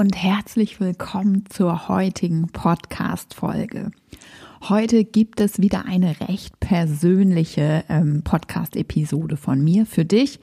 Und 0.00 0.16
herzlich 0.16 0.80
willkommen 0.80 1.44
zur 1.50 1.86
heutigen 1.88 2.46
Podcast-Folge. 2.46 3.90
Heute 4.66 5.04
gibt 5.04 5.42
es 5.42 5.60
wieder 5.60 5.84
eine 5.84 6.18
recht 6.22 6.58
persönliche 6.58 7.84
ähm, 7.90 8.22
Podcast-Episode 8.24 9.36
von 9.36 9.62
mir 9.62 9.84
für 9.84 10.06
dich. 10.06 10.40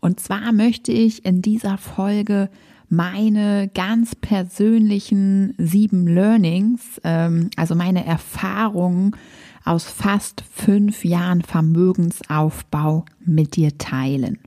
Und 0.00 0.20
zwar 0.20 0.52
möchte 0.52 0.92
ich 0.92 1.24
in 1.24 1.40
dieser 1.40 1.78
Folge 1.78 2.50
meine 2.90 3.70
ganz 3.72 4.14
persönlichen 4.14 5.54
sieben 5.56 6.06
Learnings, 6.06 7.00
ähm, 7.02 7.48
also 7.56 7.74
meine 7.74 8.04
Erfahrungen 8.04 9.16
aus 9.64 9.84
fast 9.84 10.42
fünf 10.52 11.06
Jahren 11.06 11.40
Vermögensaufbau 11.40 13.06
mit 13.24 13.56
dir 13.56 13.78
teilen. 13.78 14.38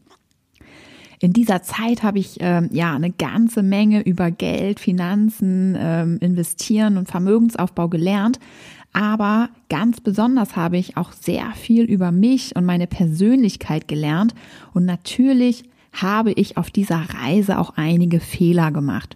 In 1.22 1.34
dieser 1.34 1.62
Zeit 1.62 2.02
habe 2.02 2.18
ich 2.18 2.38
ähm, 2.40 2.70
ja 2.72 2.96
eine 2.96 3.12
ganze 3.12 3.62
Menge 3.62 4.02
über 4.02 4.32
Geld, 4.32 4.80
Finanzen, 4.80 5.78
ähm, 5.80 6.18
Investieren 6.20 6.98
und 6.98 7.10
Vermögensaufbau 7.10 7.90
gelernt. 7.90 8.40
Aber 8.92 9.50
ganz 9.70 10.02
besonders 10.02 10.56
habe 10.56 10.78
ich 10.78 10.98
auch 10.98 11.12
sehr 11.12 11.52
viel 11.52 11.84
über 11.84 12.12
mich 12.12 12.56
und 12.56 12.66
meine 12.66 12.88
Persönlichkeit 12.88 13.88
gelernt. 13.88 14.34
Und 14.74 14.86
natürlich 14.86 15.64
habe 15.94 16.32
ich 16.32 16.58
auf 16.58 16.72
dieser 16.72 17.04
Reise 17.22 17.60
auch 17.60 17.74
einige 17.76 18.20
Fehler 18.20 18.72
gemacht. 18.72 19.16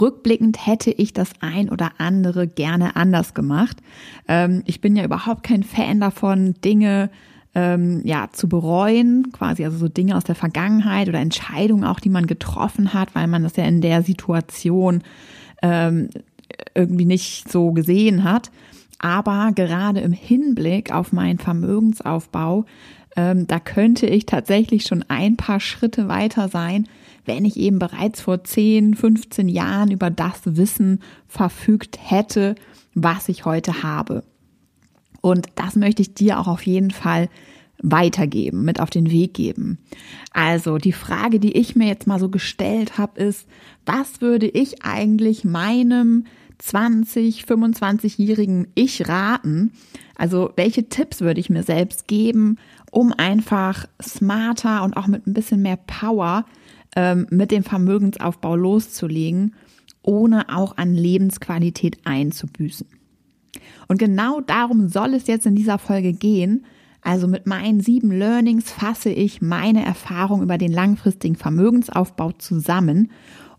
Rückblickend 0.00 0.64
hätte 0.66 0.92
ich 0.92 1.12
das 1.12 1.30
ein 1.40 1.68
oder 1.68 1.92
andere 1.98 2.46
gerne 2.46 2.94
anders 2.94 3.34
gemacht. 3.34 3.78
Ähm, 4.28 4.62
ich 4.66 4.80
bin 4.80 4.94
ja 4.94 5.04
überhaupt 5.04 5.42
kein 5.42 5.64
Fan 5.64 5.98
davon, 5.98 6.54
Dinge 6.64 7.10
ähm, 7.54 8.00
ja 8.04 8.28
zu 8.32 8.48
bereuen, 8.48 9.32
quasi 9.32 9.64
also 9.64 9.78
so 9.78 9.88
Dinge 9.88 10.16
aus 10.16 10.24
der 10.24 10.34
Vergangenheit 10.34 11.08
oder 11.08 11.20
Entscheidungen 11.20 11.84
auch, 11.84 12.00
die 12.00 12.08
man 12.08 12.26
getroffen 12.26 12.94
hat, 12.94 13.14
weil 13.14 13.26
man 13.26 13.42
das 13.42 13.56
ja 13.56 13.64
in 13.64 13.80
der 13.80 14.02
Situation 14.02 15.02
ähm, 15.62 16.10
irgendwie 16.74 17.04
nicht 17.04 17.50
so 17.50 17.72
gesehen 17.72 18.24
hat. 18.24 18.50
Aber 18.98 19.52
gerade 19.54 20.00
im 20.00 20.12
Hinblick 20.12 20.92
auf 20.92 21.12
meinen 21.12 21.38
Vermögensaufbau, 21.38 22.64
ähm, 23.16 23.46
da 23.46 23.60
könnte 23.60 24.06
ich 24.06 24.26
tatsächlich 24.26 24.84
schon 24.84 25.04
ein 25.08 25.36
paar 25.36 25.60
Schritte 25.60 26.08
weiter 26.08 26.48
sein, 26.48 26.88
wenn 27.24 27.44
ich 27.44 27.56
eben 27.56 27.78
bereits 27.78 28.20
vor 28.20 28.44
10, 28.44 28.94
15 28.94 29.48
Jahren 29.48 29.90
über 29.90 30.10
das 30.10 30.40
Wissen 30.44 31.00
verfügt 31.28 31.98
hätte, 32.02 32.54
was 32.94 33.28
ich 33.28 33.44
heute 33.44 33.82
habe. 33.82 34.24
Und 35.24 35.46
das 35.54 35.74
möchte 35.74 36.02
ich 36.02 36.12
dir 36.12 36.38
auch 36.38 36.48
auf 36.48 36.66
jeden 36.66 36.90
Fall 36.90 37.30
weitergeben, 37.82 38.62
mit 38.62 38.78
auf 38.78 38.90
den 38.90 39.10
Weg 39.10 39.32
geben. 39.32 39.78
Also 40.34 40.76
die 40.76 40.92
Frage, 40.92 41.40
die 41.40 41.52
ich 41.52 41.74
mir 41.74 41.86
jetzt 41.86 42.06
mal 42.06 42.20
so 42.20 42.28
gestellt 42.28 42.98
habe, 42.98 43.18
ist, 43.22 43.48
was 43.86 44.20
würde 44.20 44.46
ich 44.46 44.84
eigentlich 44.84 45.42
meinem 45.42 46.26
20, 46.58 47.44
25-jährigen 47.44 48.66
Ich 48.74 49.08
raten? 49.08 49.72
Also 50.14 50.52
welche 50.56 50.90
Tipps 50.90 51.22
würde 51.22 51.40
ich 51.40 51.48
mir 51.48 51.62
selbst 51.62 52.06
geben, 52.06 52.58
um 52.90 53.10
einfach 53.14 53.86
smarter 54.02 54.82
und 54.82 54.94
auch 54.94 55.06
mit 55.06 55.26
ein 55.26 55.32
bisschen 55.32 55.62
mehr 55.62 55.78
Power 55.78 56.44
ähm, 56.96 57.28
mit 57.30 57.50
dem 57.50 57.64
Vermögensaufbau 57.64 58.56
loszulegen, 58.56 59.54
ohne 60.02 60.54
auch 60.54 60.76
an 60.76 60.92
Lebensqualität 60.92 61.96
einzubüßen? 62.04 62.86
Und 63.88 63.98
genau 63.98 64.40
darum 64.40 64.88
soll 64.88 65.14
es 65.14 65.26
jetzt 65.26 65.46
in 65.46 65.54
dieser 65.54 65.78
Folge 65.78 66.12
gehen. 66.12 66.64
Also 67.00 67.28
mit 67.28 67.46
meinen 67.46 67.80
sieben 67.80 68.10
Learnings 68.10 68.70
fasse 68.70 69.10
ich 69.10 69.42
meine 69.42 69.84
Erfahrung 69.84 70.42
über 70.42 70.56
den 70.56 70.72
langfristigen 70.72 71.36
Vermögensaufbau 71.36 72.32
zusammen. 72.32 73.10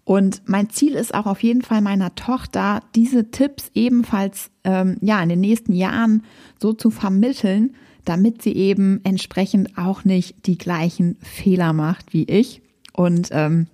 Und 0.04 0.44
mein 0.46 0.70
Ziel 0.70 0.94
ist 0.94 1.14
auch 1.14 1.26
auf 1.26 1.42
jeden 1.42 1.64
Fall 1.64 1.82
meiner 1.82 2.14
Tochter, 2.16 2.82
diese 2.96 3.32
Tipps 3.32 3.72
ebenfalls 3.74 4.52
ähm, 4.64 4.98
ja 5.02 5.22
in 5.22 5.30
den 5.30 5.42
nächsten 5.42 5.74
Jahren 5.74 6.24
so 6.60 6.74
zu 6.74 6.92
vermitteln, 6.92 7.76
damit 8.04 8.44
sie 8.44 8.54
eben 8.54 9.02
entsprechend 9.04 9.78
auch 9.78 10.06
nicht 10.06 10.46
die 10.46 10.60
gleichen 10.60 11.18
Fehler 11.22 11.74
macht 11.74 12.14
wie 12.14 12.24
ich. 12.24 12.62
Und 12.94 13.30
ähm, 13.32 13.68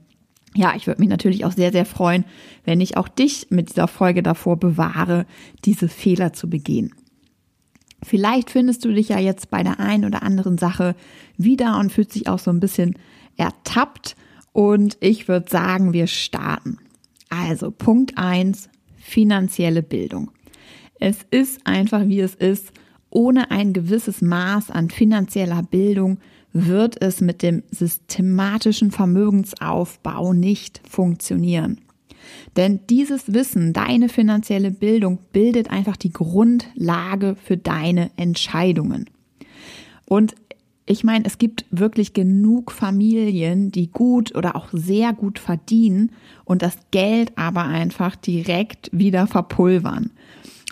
ja, 0.56 0.74
ich 0.76 0.88
würde 0.88 1.00
mich 1.00 1.10
natürlich 1.10 1.46
auch 1.46 1.52
sehr, 1.52 1.72
sehr 1.72 1.86
freuen, 1.86 2.26
wenn 2.66 2.82
ich 2.82 2.98
auch 2.98 3.08
dich 3.08 3.48
mit 3.50 3.70
dieser 3.70 3.88
Folge 3.88 4.22
davor 4.22 4.58
bewahre, 4.58 5.26
diese 5.64 5.88
Fehler 5.88 6.34
zu 6.34 6.50
begehen. 6.50 6.94
Vielleicht 8.04 8.50
findest 8.50 8.84
du 8.84 8.94
dich 8.94 9.10
ja 9.10 9.20
jetzt 9.20 9.50
bei 9.50 9.64
der 9.64 9.80
einen 9.80 10.06
oder 10.06 10.24
anderen 10.24 10.58
Sache 10.58 10.96
wieder 11.38 11.78
und 11.80 11.92
fühlst 11.92 12.16
dich 12.16 12.28
auch 12.28 12.40
so 12.40 12.52
ein 12.52 12.60
bisschen 12.60 12.98
ertappt. 13.38 14.16
Und 14.54 14.98
ich 15.00 15.28
würde 15.28 15.50
sagen, 15.50 15.94
wir 15.94 16.08
starten. 16.08 16.80
Also 17.30 17.72
Punkt 17.72 18.18
eins: 18.18 18.70
finanzielle 18.98 19.84
Bildung. 19.84 20.32
Es 21.00 21.20
ist 21.30 21.66
einfach, 21.66 22.08
wie 22.08 22.20
es 22.20 22.36
ist. 22.36 22.74
Ohne 23.10 23.52
ein 23.52 23.74
gewisses 23.74 24.22
Maß 24.22 24.72
an 24.72 24.90
finanzieller 24.90 25.64
Bildung 25.64 26.20
wird 26.54 27.02
es 27.02 27.22
mit 27.22 27.42
dem 27.42 27.64
systematischen 27.72 28.92
Vermögensaufbau 28.92 30.34
nicht 30.34 30.82
funktionieren. 30.88 31.80
Denn 32.56 32.82
dieses 32.90 33.34
Wissen, 33.34 33.74
deine 33.74 34.10
finanzielle 34.10 34.72
Bildung, 34.72 35.20
bildet 35.32 35.70
einfach 35.70 35.98
die 35.98 36.12
Grundlage 36.12 37.36
für 37.42 37.58
deine 37.58 38.12
Entscheidungen. 38.16 39.10
Und 40.06 40.36
ich 40.86 41.04
meine, 41.04 41.26
es 41.26 41.38
gibt 41.38 41.66
wirklich 41.72 42.14
genug 42.14 42.72
Familien, 42.72 43.72
die 43.72 43.90
gut 43.90 44.36
oder 44.36 44.56
auch 44.56 44.68
sehr 44.74 45.14
gut 45.14 45.40
verdienen 45.40 46.12
und 46.44 46.62
das 46.62 46.76
Geld 46.92 47.38
aber 47.38 47.64
einfach 47.64 48.16
direkt 48.16 48.90
wieder 48.92 49.28
verpulvern. 49.28 50.12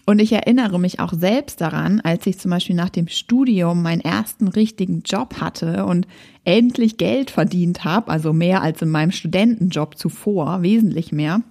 Und 0.09 0.17
ich 0.17 0.31
erinnere 0.31 0.79
mich 0.79 0.99
auch 0.99 1.13
selbst 1.13 1.61
daran, 1.61 2.01
als 2.01 2.25
ich 2.25 2.39
zum 2.39 2.49
Beispiel 2.49 2.75
nach 2.75 2.89
dem 2.89 3.07
Studium 3.07 3.83
meinen 3.83 4.01
ersten 4.01 4.47
richtigen 4.47 5.03
Job 5.05 5.39
hatte 5.39 5.85
und 5.85 6.07
endlich 6.43 6.97
Geld 6.97 7.29
verdient 7.29 7.83
habe, 7.83 8.09
also 8.09 8.33
mehr 8.33 8.63
als 8.63 8.81
in 8.81 8.89
meinem 8.89 9.11
Studentenjob 9.11 9.99
zuvor, 9.99 10.63
wesentlich 10.63 11.11
mehr, 11.11 11.43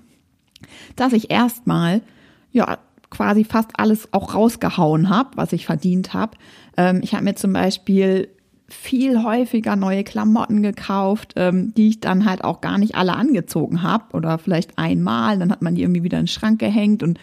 dass 0.96 1.12
ich 1.12 1.30
erstmal, 1.30 2.02
ja, 2.50 2.78
quasi 3.10 3.44
fast 3.44 3.78
alles 3.78 4.12
auch 4.12 4.34
rausgehauen 4.34 5.08
habe, 5.08 5.36
was 5.36 5.52
ich 5.52 5.64
verdient 5.64 6.12
habe. 6.12 6.36
Ähm, 6.76 6.98
ich 7.04 7.14
habe 7.14 7.22
mir 7.22 7.36
zum 7.36 7.52
Beispiel 7.52 8.28
viel 8.66 9.22
häufiger 9.22 9.76
neue 9.76 10.02
Klamotten 10.02 10.64
gekauft, 10.64 11.34
ähm, 11.36 11.74
die 11.76 11.90
ich 11.90 12.00
dann 12.00 12.24
halt 12.24 12.42
auch 12.42 12.60
gar 12.60 12.78
nicht 12.78 12.96
alle 12.96 13.12
angezogen 13.12 13.84
habe 13.84 14.16
oder 14.16 14.36
vielleicht 14.38 14.78
einmal, 14.78 15.38
dann 15.38 15.52
hat 15.52 15.62
man 15.62 15.76
die 15.76 15.82
irgendwie 15.82 16.02
wieder 16.02 16.18
in 16.18 16.24
den 16.24 16.28
Schrank 16.28 16.58
gehängt 16.58 17.04
und 17.04 17.20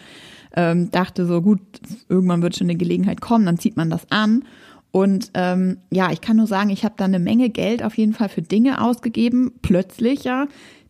ähm, 0.56 0.90
dachte 0.90 1.26
so, 1.26 1.42
gut, 1.42 1.60
irgendwann 2.08 2.42
wird 2.42 2.56
schon 2.56 2.66
eine 2.66 2.76
Gelegenheit 2.76 3.20
kommen, 3.20 3.46
dann 3.46 3.58
zieht 3.58 3.76
man 3.76 3.90
das 3.90 4.10
an. 4.10 4.44
Und 4.90 5.30
ähm, 5.34 5.78
ja, 5.90 6.10
ich 6.10 6.22
kann 6.22 6.38
nur 6.38 6.46
sagen, 6.46 6.70
ich 6.70 6.84
habe 6.84 6.94
da 6.96 7.04
eine 7.04 7.18
Menge 7.18 7.50
Geld 7.50 7.82
auf 7.82 7.98
jeden 7.98 8.14
Fall 8.14 8.30
für 8.30 8.42
Dinge 8.42 8.80
ausgegeben, 8.80 9.52
plötzlich 9.60 10.24
ja, 10.24 10.46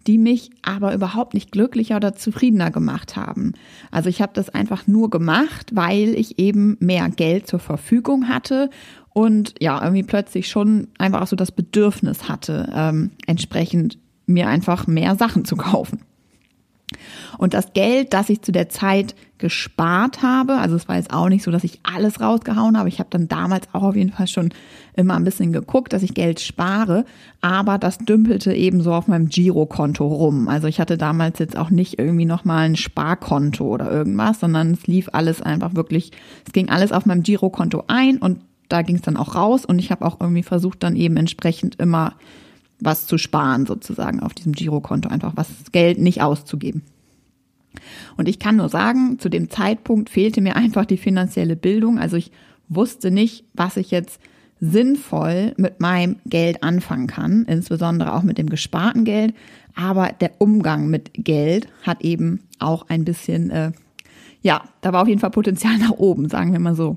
die 0.07 0.19
mich 0.19 0.51
aber 0.63 0.95
überhaupt 0.95 1.35
nicht 1.35 1.51
glücklicher 1.51 1.97
oder 1.97 2.15
zufriedener 2.15 2.71
gemacht 2.71 3.17
haben. 3.17 3.53
Also 3.91 4.09
ich 4.09 4.23
habe 4.23 4.33
das 4.35 4.49
einfach 4.51 4.87
nur 4.87 5.11
gemacht, 5.11 5.73
weil 5.75 6.15
ich 6.15 6.39
eben 6.39 6.77
mehr 6.79 7.09
Geld 7.09 7.49
zur 7.49 7.59
Verfügung 7.59 8.29
hatte 8.29 8.71
und 9.13 9.55
ja, 9.61 9.83
irgendwie 9.83 10.05
plötzlich 10.05 10.49
schon 10.49 10.89
einfach 10.99 11.23
auch 11.23 11.27
so 11.27 11.37
das 11.37 11.51
Bedürfnis 11.51 12.29
hatte, 12.29 12.71
ähm, 12.75 13.11
entsprechend 13.27 13.99
mir 14.27 14.49
einfach 14.49 14.87
mehr 14.87 15.17
Sachen 15.17 15.45
zu 15.45 15.57
kaufen. 15.57 16.01
Und 17.37 17.53
das 17.53 17.73
Geld, 17.73 18.13
das 18.13 18.29
ich 18.29 18.43
zu 18.43 18.53
der 18.53 18.69
Zeit 18.69 19.17
gespart 19.39 20.23
habe, 20.23 20.57
also 20.57 20.77
es 20.77 20.89
war 20.89 20.97
jetzt 20.97 21.13
auch 21.13 21.29
nicht 21.29 21.43
so, 21.43 21.51
dass 21.51 21.65
ich 21.65 21.81
alles 21.83 22.21
rausgehauen 22.21 22.79
habe. 22.79 22.89
Ich 22.89 23.01
habe 23.01 23.11
dann 23.11 23.29
damals 23.29 23.69
auch 23.73 23.83
auf 23.83 23.97
jeden 23.97 24.13
Fall 24.13 24.29
schon 24.29 24.51
immer 24.95 25.15
ein 25.15 25.25
bisschen 25.25 25.53
geguckt, 25.53 25.93
dass 25.93 26.03
ich 26.03 26.15
Geld 26.15 26.41
spare, 26.41 27.05
aber 27.41 27.79
das 27.79 27.99
dümpelte 27.99 28.55
eben 28.55 28.81
so 28.81 28.95
auf 28.95 29.09
meinem 29.09 29.29
Girokonto 29.29 30.07
rum. 30.07 30.49
Also 30.49 30.69
ich 30.69 30.81
hatte 30.81 30.97
damals 30.97 31.39
jetzt 31.39 31.57
auch 31.57 31.71
nicht 31.71 31.99
irgendwie 31.99 32.25
nochmal 32.25 32.67
ein 32.67 32.77
Sparkonto 32.77 33.65
oder 33.65 33.91
irgendwas, 33.91 34.41
sondern 34.41 34.71
es 34.73 34.87
lief 34.87 35.09
alles 35.13 35.43
einfach 35.43 35.75
wirklich, 35.75 36.13
es 36.47 36.53
ging 36.53 36.71
alles 36.71 36.93
auf 36.93 37.05
meinem 37.05 37.23
Girokonto 37.23 37.85
ein 37.89 38.19
und 38.19 38.41
da 38.69 38.83
ging 38.83 38.97
es 38.97 39.03
dann 39.03 39.17
auch 39.17 39.35
raus 39.35 39.65
und 39.65 39.79
ich 39.79 39.91
habe 39.91 40.05
auch 40.05 40.21
irgendwie 40.21 40.43
versucht, 40.43 40.83
dann 40.83 40.97
eben 40.97 41.17
entsprechend 41.17 41.77
immer 41.77 42.15
was 42.81 43.07
zu 43.07 43.19
sparen 43.19 43.67
sozusagen 43.67 44.21
auf 44.21 44.35
diesem 44.35 44.53
Girokonto, 44.53 45.09
einfach 45.09 45.33
was 45.37 45.49
Geld 45.73 45.99
nicht 45.99 46.23
auszugeben. 46.23 46.83
Und 48.17 48.29
ich 48.29 48.39
kann 48.39 48.57
nur 48.57 48.69
sagen, 48.69 49.19
zu 49.19 49.29
dem 49.29 49.51
Zeitpunkt 49.51 50.11
fehlte 50.11 50.41
mir 50.41 50.57
einfach 50.57 50.87
die 50.87 50.97
finanzielle 50.97 51.57
Bildung. 51.57 51.99
Also 51.99 52.17
ich 52.17 52.33
wusste 52.69 53.11
nicht, 53.11 53.45
was 53.55 53.77
ich 53.77 53.91
jetzt 53.91 54.21
sinnvoll 54.61 55.53
mit 55.57 55.81
meinem 55.81 56.17
Geld 56.25 56.63
anfangen 56.63 57.07
kann, 57.07 57.45
insbesondere 57.45 58.15
auch 58.15 58.23
mit 58.23 58.39
dem 58.39 58.49
gesparten 58.49 59.05
Geld. 59.05 59.35
Aber 59.75 60.09
der 60.21 60.41
Umgang 60.41 60.89
mit 60.89 61.11
Geld 61.13 61.69
hat 61.83 62.03
eben 62.03 62.41
auch 62.59 62.89
ein 62.89 63.05
bisschen, 63.05 63.51
äh, 63.51 63.73
ja, 64.41 64.63
da 64.81 64.93
war 64.93 65.03
auf 65.03 65.09
jeden 65.09 65.21
Fall 65.21 65.31
Potenzial 65.31 65.77
nach 65.79 65.91
oben, 65.91 66.29
sagen 66.29 66.53
wir 66.53 66.61
mal 66.61 66.75
so. 66.75 66.97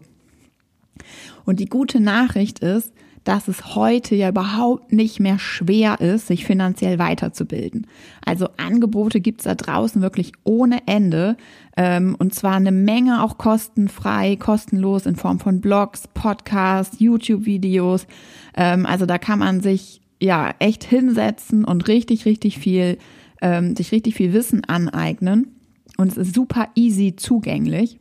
Und 1.46 1.60
die 1.60 1.66
gute 1.66 2.00
Nachricht 2.00 2.60
ist, 2.60 2.94
dass 3.24 3.48
es 3.48 3.76
heute 3.76 4.16
ja 4.16 4.30
überhaupt 4.30 4.92
nicht 4.92 5.20
mehr 5.20 5.40
schwer 5.40 6.00
ist, 6.02 6.28
sich 6.28 6.46
finanziell 6.46 7.00
weiterzubilden. 7.00 7.88
Also 8.26 8.50
Angebote 8.58 9.20
gibt's 9.22 9.44
da 9.44 9.56
draußen 9.56 10.02
wirklich 10.02 10.32
ohne 10.44 10.88
Ende 10.88 11.38
ähm, 11.78 12.16
und 12.18 12.34
zwar 12.34 12.56
eine 12.56 12.72
Menge 12.72 13.24
auch 13.24 13.38
kostenfrei, 13.38 14.36
kostenlos 14.36 15.06
in 15.06 15.16
Form 15.16 15.40
von 15.40 15.62
Blogs, 15.62 16.08
Podcasts, 16.14 17.00
YouTube-Videos. 17.00 18.08
Ähm, 18.56 18.86
also 18.86 19.06
da 19.06 19.18
kann 19.18 19.40
man 19.40 19.62
sich 19.62 20.02
ja 20.22 20.54
echt 20.60 20.84
hinsetzen 20.84 21.66
und 21.66 21.88
richtig, 21.88 22.26
richtig 22.26 22.58
viel, 22.58 22.98
ähm, 23.42 23.76
sich 23.76 23.92
richtig 23.92 24.16
viel 24.16 24.34
Wissen 24.34 24.64
aneignen 24.66 25.56
und 25.98 26.14
es 26.14 26.18
ist 26.18 26.36
super 26.36 26.70
easy 26.76 27.16
zugänglich. 27.16 28.00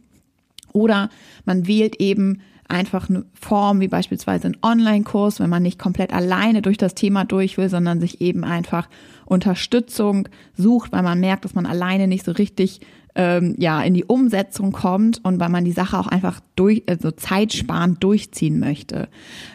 Oder 0.73 1.11
man 1.45 1.67
wählt 1.67 2.01
eben 2.01 2.41
einfach 2.69 3.09
eine 3.09 3.25
Form 3.35 3.81
wie 3.81 3.89
beispielsweise 3.89 4.49
ein 4.49 4.57
Online-Kurs, 4.63 5.41
wenn 5.41 5.51
man 5.51 5.63
nicht 5.63 5.79
komplett 5.79 6.13
alleine 6.13 6.63
durch 6.63 6.77
das 6.77 6.95
Thema 6.95 7.25
durch 7.25 7.57
will, 7.57 7.69
sondern 7.69 8.01
sich 8.01 8.21
eben 8.21 8.45
einfach 8.45 8.89
Unterstützung 9.25 10.29
sucht, 10.55 10.93
weil 10.93 11.03
man 11.03 11.21
merkt, 11.21 11.45
dass 11.45 11.55
man 11.55 11.67
alleine 11.67 12.07
nicht 12.07 12.25
so 12.25 12.33
richtig 12.33 12.81
ähm, 13.15 13.55
ja 13.59 13.83
in 13.83 13.95
die 13.95 14.05
Umsetzung 14.05 14.73
kommt 14.73 15.25
und 15.25 15.41
weil 15.41 15.49
man 15.49 15.65
die 15.65 15.73
Sache 15.73 15.99
auch 15.99 16.07
einfach 16.07 16.41
durch 16.57 16.83
also 16.87 17.11
zeitsparend 17.11 18.03
durchziehen 18.05 18.61
möchte. 18.61 19.09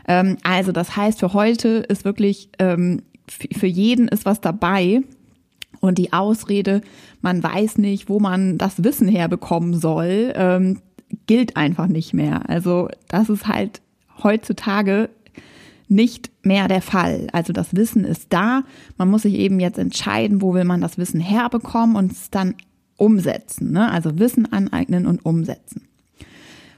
Ähm, 0.07 0.37
also 0.43 0.71
das 0.71 0.97
heißt, 0.97 1.19
für 1.19 1.33
heute 1.33 1.85
ist 1.87 2.05
wirklich 2.05 2.49
ähm, 2.57 3.03
für 3.27 3.67
jeden 3.67 4.07
ist 4.07 4.25
was 4.25 4.41
dabei. 4.41 5.01
Und 5.79 5.97
die 5.97 6.13
Ausrede, 6.13 6.81
man 7.21 7.43
weiß 7.43 7.77
nicht, 7.77 8.07
wo 8.07 8.19
man 8.19 8.57
das 8.57 8.85
Wissen 8.85 9.09
herbekommen 9.09 9.73
soll, 9.73 10.31
ähm, 10.35 10.79
gilt 11.27 11.57
einfach 11.57 11.87
nicht 11.87 12.13
mehr. 12.13 12.49
Also 12.49 12.89
das 13.07 13.29
ist 13.29 13.47
halt 13.47 13.81
heutzutage 14.21 15.09
nicht 15.87 16.31
mehr 16.43 16.67
der 16.67 16.81
Fall. 16.81 17.27
Also 17.33 17.53
das 17.53 17.75
Wissen 17.75 18.05
ist 18.05 18.33
da. 18.33 18.63
Man 18.97 19.09
muss 19.09 19.23
sich 19.23 19.35
eben 19.35 19.59
jetzt 19.59 19.77
entscheiden, 19.77 20.41
wo 20.41 20.53
will 20.53 20.63
man 20.63 20.81
das 20.81 20.97
Wissen 20.97 21.19
herbekommen 21.19 21.95
und 21.95 22.11
es 22.11 22.29
dann 22.29 22.55
umsetzen. 22.97 23.71
Ne? 23.71 23.91
Also 23.91 24.17
Wissen 24.19 24.51
aneignen 24.51 25.05
und 25.05 25.25
umsetzen. 25.25 25.87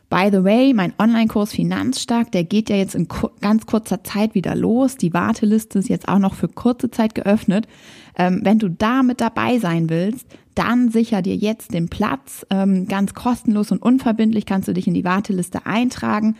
By 0.10 0.30
the 0.32 0.44
way, 0.44 0.74
mein 0.74 0.94
Online-Kurs 1.00 1.52
Finanzstark, 1.52 2.32
der 2.32 2.44
geht 2.44 2.70
ja 2.70 2.76
jetzt 2.76 2.94
in 2.94 3.08
ganz 3.42 3.66
kurzer 3.66 4.04
Zeit 4.04 4.36
wieder 4.36 4.56
los. 4.56 4.98
Die 4.98 5.14
Warteliste 5.14 5.80
ist 5.80 5.90
jetzt 5.90 6.08
auch 6.08 6.20
noch 6.20 6.36
für 6.36 6.48
kurze 6.48 6.92
Zeit 6.92 7.16
geöffnet. 7.16 7.68
Ähm, 8.16 8.42
wenn 8.44 8.60
du 8.60 8.70
da 8.70 9.02
mit 9.02 9.20
dabei 9.20 9.58
sein 9.58 9.90
willst, 9.90 10.28
dann 10.54 10.90
sicher 10.90 11.22
dir 11.22 11.36
jetzt 11.36 11.74
den 11.74 11.90
Platz. 11.90 12.46
Ähm, 12.50 12.88
ganz 12.88 13.14
kostenlos 13.14 13.72
und 13.72 13.82
unverbindlich 13.82 14.46
kannst 14.46 14.68
du 14.68 14.74
dich 14.74 14.88
in 14.88 14.94
die 14.94 15.04
Warteliste 15.04 15.66
eintragen. 15.66 16.36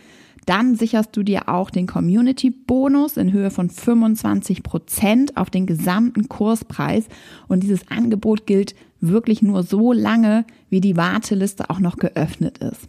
Dann 0.46 0.76
sicherst 0.76 1.16
du 1.16 1.24
dir 1.24 1.48
auch 1.48 1.70
den 1.70 1.88
Community-Bonus 1.88 3.16
in 3.16 3.32
Höhe 3.32 3.50
von 3.50 3.68
25 3.68 4.62
Prozent 4.62 5.36
auf 5.36 5.50
den 5.50 5.66
gesamten 5.66 6.28
Kurspreis. 6.28 7.06
Und 7.48 7.64
dieses 7.64 7.90
Angebot 7.90 8.46
gilt 8.46 8.76
wirklich 9.00 9.42
nur 9.42 9.64
so 9.64 9.92
lange, 9.92 10.44
wie 10.70 10.80
die 10.80 10.96
Warteliste 10.96 11.68
auch 11.68 11.80
noch 11.80 11.96
geöffnet 11.96 12.58
ist. 12.58 12.88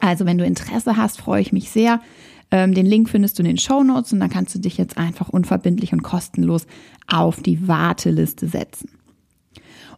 Also 0.00 0.26
wenn 0.26 0.38
du 0.38 0.44
Interesse 0.44 0.96
hast, 0.96 1.18
freue 1.18 1.42
ich 1.42 1.52
mich 1.52 1.70
sehr. 1.70 2.00
Ähm, 2.50 2.74
den 2.74 2.86
Link 2.86 3.08
findest 3.08 3.38
du 3.38 3.42
in 3.42 3.48
den 3.48 3.58
Show 3.58 3.82
Notes 3.82 4.12
und 4.12 4.20
dann 4.20 4.30
kannst 4.30 4.54
du 4.54 4.58
dich 4.58 4.76
jetzt 4.76 4.98
einfach 4.98 5.28
unverbindlich 5.28 5.92
und 5.92 6.02
kostenlos 6.02 6.66
auf 7.06 7.40
die 7.42 7.68
Warteliste 7.68 8.48
setzen. 8.48 8.90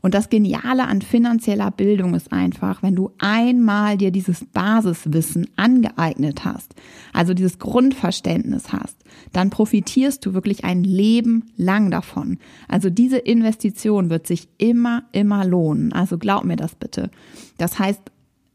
Und 0.02 0.14
das 0.14 0.28
Geniale 0.28 0.88
an 0.88 1.00
finanzieller 1.00 1.70
Bildung 1.70 2.14
ist 2.14 2.32
einfach, 2.32 2.82
wenn 2.82 2.96
du 2.96 3.12
einmal 3.18 3.96
dir 3.96 4.10
dieses 4.10 4.44
Basiswissen 4.44 5.46
angeeignet 5.54 6.44
hast, 6.44 6.74
also 7.12 7.34
dieses 7.34 7.60
Grundverständnis 7.60 8.72
hast, 8.72 8.96
dann 9.32 9.50
profitierst 9.50 10.26
du 10.26 10.34
wirklich 10.34 10.64
ein 10.64 10.82
Leben 10.82 11.52
lang 11.56 11.92
davon. 11.92 12.38
Also 12.68 12.90
diese 12.90 13.18
Investition 13.18 14.10
wird 14.10 14.26
sich 14.26 14.48
immer, 14.58 15.04
immer 15.12 15.44
lohnen. 15.44 15.92
Also 15.92 16.18
glaub 16.18 16.44
mir 16.44 16.56
das 16.56 16.74
bitte. 16.74 17.10
Das 17.56 17.78
heißt, 17.78 18.02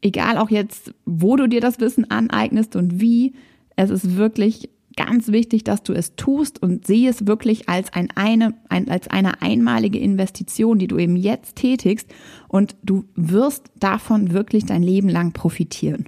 egal 0.02 0.38
auch 0.38 0.50
jetzt, 0.50 0.94
wo 1.04 1.36
du 1.36 1.48
dir 1.48 1.60
das 1.60 1.80
Wissen 1.80 2.10
aneignest 2.10 2.76
und 2.76 3.00
wie, 3.00 3.34
es 3.76 3.90
ist 3.90 4.16
wirklich 4.16 4.70
ganz 4.96 5.28
wichtig, 5.28 5.62
dass 5.62 5.84
du 5.84 5.92
es 5.92 6.16
tust 6.16 6.60
und 6.60 6.84
sehe 6.84 7.08
es 7.08 7.26
wirklich 7.28 7.68
als, 7.68 7.92
ein 7.92 8.08
eine, 8.16 8.54
ein, 8.68 8.90
als 8.90 9.06
eine 9.08 9.40
einmalige 9.40 10.00
Investition, 10.00 10.80
die 10.80 10.88
du 10.88 10.98
eben 10.98 11.14
jetzt 11.14 11.54
tätigst 11.54 12.12
und 12.48 12.74
du 12.82 13.04
wirst 13.14 13.70
davon 13.78 14.32
wirklich 14.32 14.66
dein 14.66 14.82
Leben 14.82 15.08
lang 15.08 15.32
profitieren. 15.32 16.06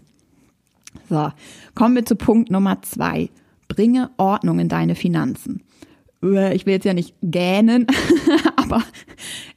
So, 1.08 1.30
kommen 1.76 1.94
wir 1.94 2.04
zu 2.04 2.16
Punkt 2.16 2.50
Nummer 2.50 2.82
zwei. 2.82 3.30
Bringe 3.68 4.10
Ordnung 4.16 4.58
in 4.58 4.68
deine 4.68 4.96
Finanzen. 4.96 5.62
Ich 6.20 6.66
will 6.66 6.74
jetzt 6.74 6.84
ja 6.84 6.92
nicht 6.92 7.14
gähnen, 7.22 7.86
aber 8.56 8.82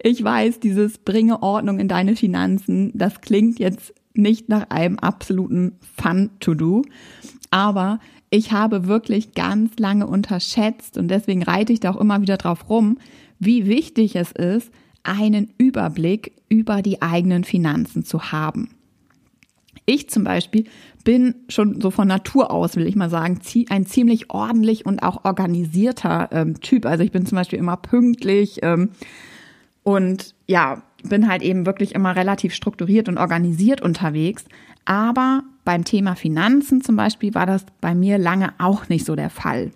ich 0.01 0.24
weiß, 0.24 0.59
dieses 0.59 1.00
Bringe 1.00 1.41
Ordnung 1.41 1.80
in 1.80 1.88
deine 1.88 2.15
Finanzen, 2.15 2.91
das 2.94 3.19
klingt 3.21 3.57
jetzt 3.57 3.94
nicht 4.13 4.50
nach 4.50 4.69
einem 4.69 5.00
absoluten 5.00 5.77
Fun-to-Do, 5.98 6.83
aber 7.51 8.00
ich 8.30 8.51
habe 8.51 8.88
wirklich 8.88 9.33
ganz 9.33 9.77
lange 9.77 10.07
unterschätzt 10.07 10.98
und 10.98 11.07
deswegen 11.07 11.44
reite 11.44 11.71
ich 11.71 11.80
da 11.80 11.92
auch 11.92 12.01
immer 12.01 12.21
wieder 12.21 12.38
drauf 12.38 12.69
rum, 12.69 12.98
wie 13.39 13.68
wichtig 13.68 14.15
es 14.15 14.31
ist, 14.31 14.71
einen 15.04 15.54
Überblick 15.57 16.33
über 16.50 16.81
die 16.81 17.01
eigenen 17.01 17.44
Finanzen 17.44 18.06
zu 18.06 18.31
haben. 18.31 18.69
Ich 19.86 20.10
zum 20.10 20.24
Beispiel 20.24 20.66
bin 21.04 21.36
schon 21.50 21.81
so 21.81 21.92
von 21.92 22.07
Natur 22.07 22.51
aus, 22.51 22.75
will 22.77 22.88
ich 22.88 22.95
mal 22.95 23.09
sagen, 23.09 23.39
ein 23.69 23.86
ziemlich 23.86 24.30
ordentlich 24.30 24.86
und 24.86 25.04
auch 25.04 25.25
organisierter 25.25 26.30
ähm, 26.31 26.62
Typ. 26.62 26.86
Also 26.86 27.04
ich 27.04 27.12
bin 27.12 27.25
zum 27.25 27.36
Beispiel 27.36 27.59
immer 27.59 27.75
pünktlich 27.75 28.59
ähm, 28.62 28.92
und 29.83 30.33
ja, 30.47 30.81
bin 31.03 31.27
halt 31.27 31.41
eben 31.41 31.65
wirklich 31.65 31.94
immer 31.94 32.15
relativ 32.15 32.53
strukturiert 32.53 33.09
und 33.09 33.18
organisiert 33.18 33.81
unterwegs. 33.81 34.45
Aber 34.85 35.44
beim 35.65 35.83
Thema 35.83 36.15
Finanzen 36.15 36.81
zum 36.81 36.95
Beispiel 36.95 37.33
war 37.35 37.45
das 37.45 37.65
bei 37.81 37.94
mir 37.95 38.18
lange 38.18 38.53
auch 38.57 38.89
nicht 38.89 39.06
so 39.06 39.15
der 39.15 39.30
Fall. 39.30 39.71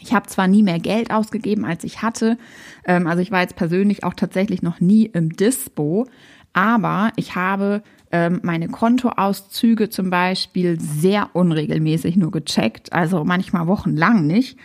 Ich 0.00 0.12
habe 0.12 0.26
zwar 0.26 0.48
nie 0.48 0.62
mehr 0.62 0.80
Geld 0.80 1.12
ausgegeben, 1.12 1.64
als 1.64 1.84
ich 1.84 2.02
hatte. 2.02 2.36
Ähm, 2.84 3.06
also 3.06 3.22
ich 3.22 3.30
war 3.30 3.40
jetzt 3.40 3.56
persönlich 3.56 4.02
auch 4.04 4.14
tatsächlich 4.14 4.62
noch 4.62 4.80
nie 4.80 5.06
im 5.06 5.30
Dispo. 5.30 6.06
Aber 6.52 7.12
ich 7.16 7.36
habe 7.36 7.82
ähm, 8.10 8.40
meine 8.42 8.68
Kontoauszüge 8.68 9.90
zum 9.90 10.10
Beispiel 10.10 10.80
sehr 10.80 11.30
unregelmäßig 11.32 12.16
nur 12.16 12.32
gecheckt. 12.32 12.92
Also 12.92 13.24
manchmal 13.24 13.66
wochenlang 13.66 14.26
nicht. 14.26 14.58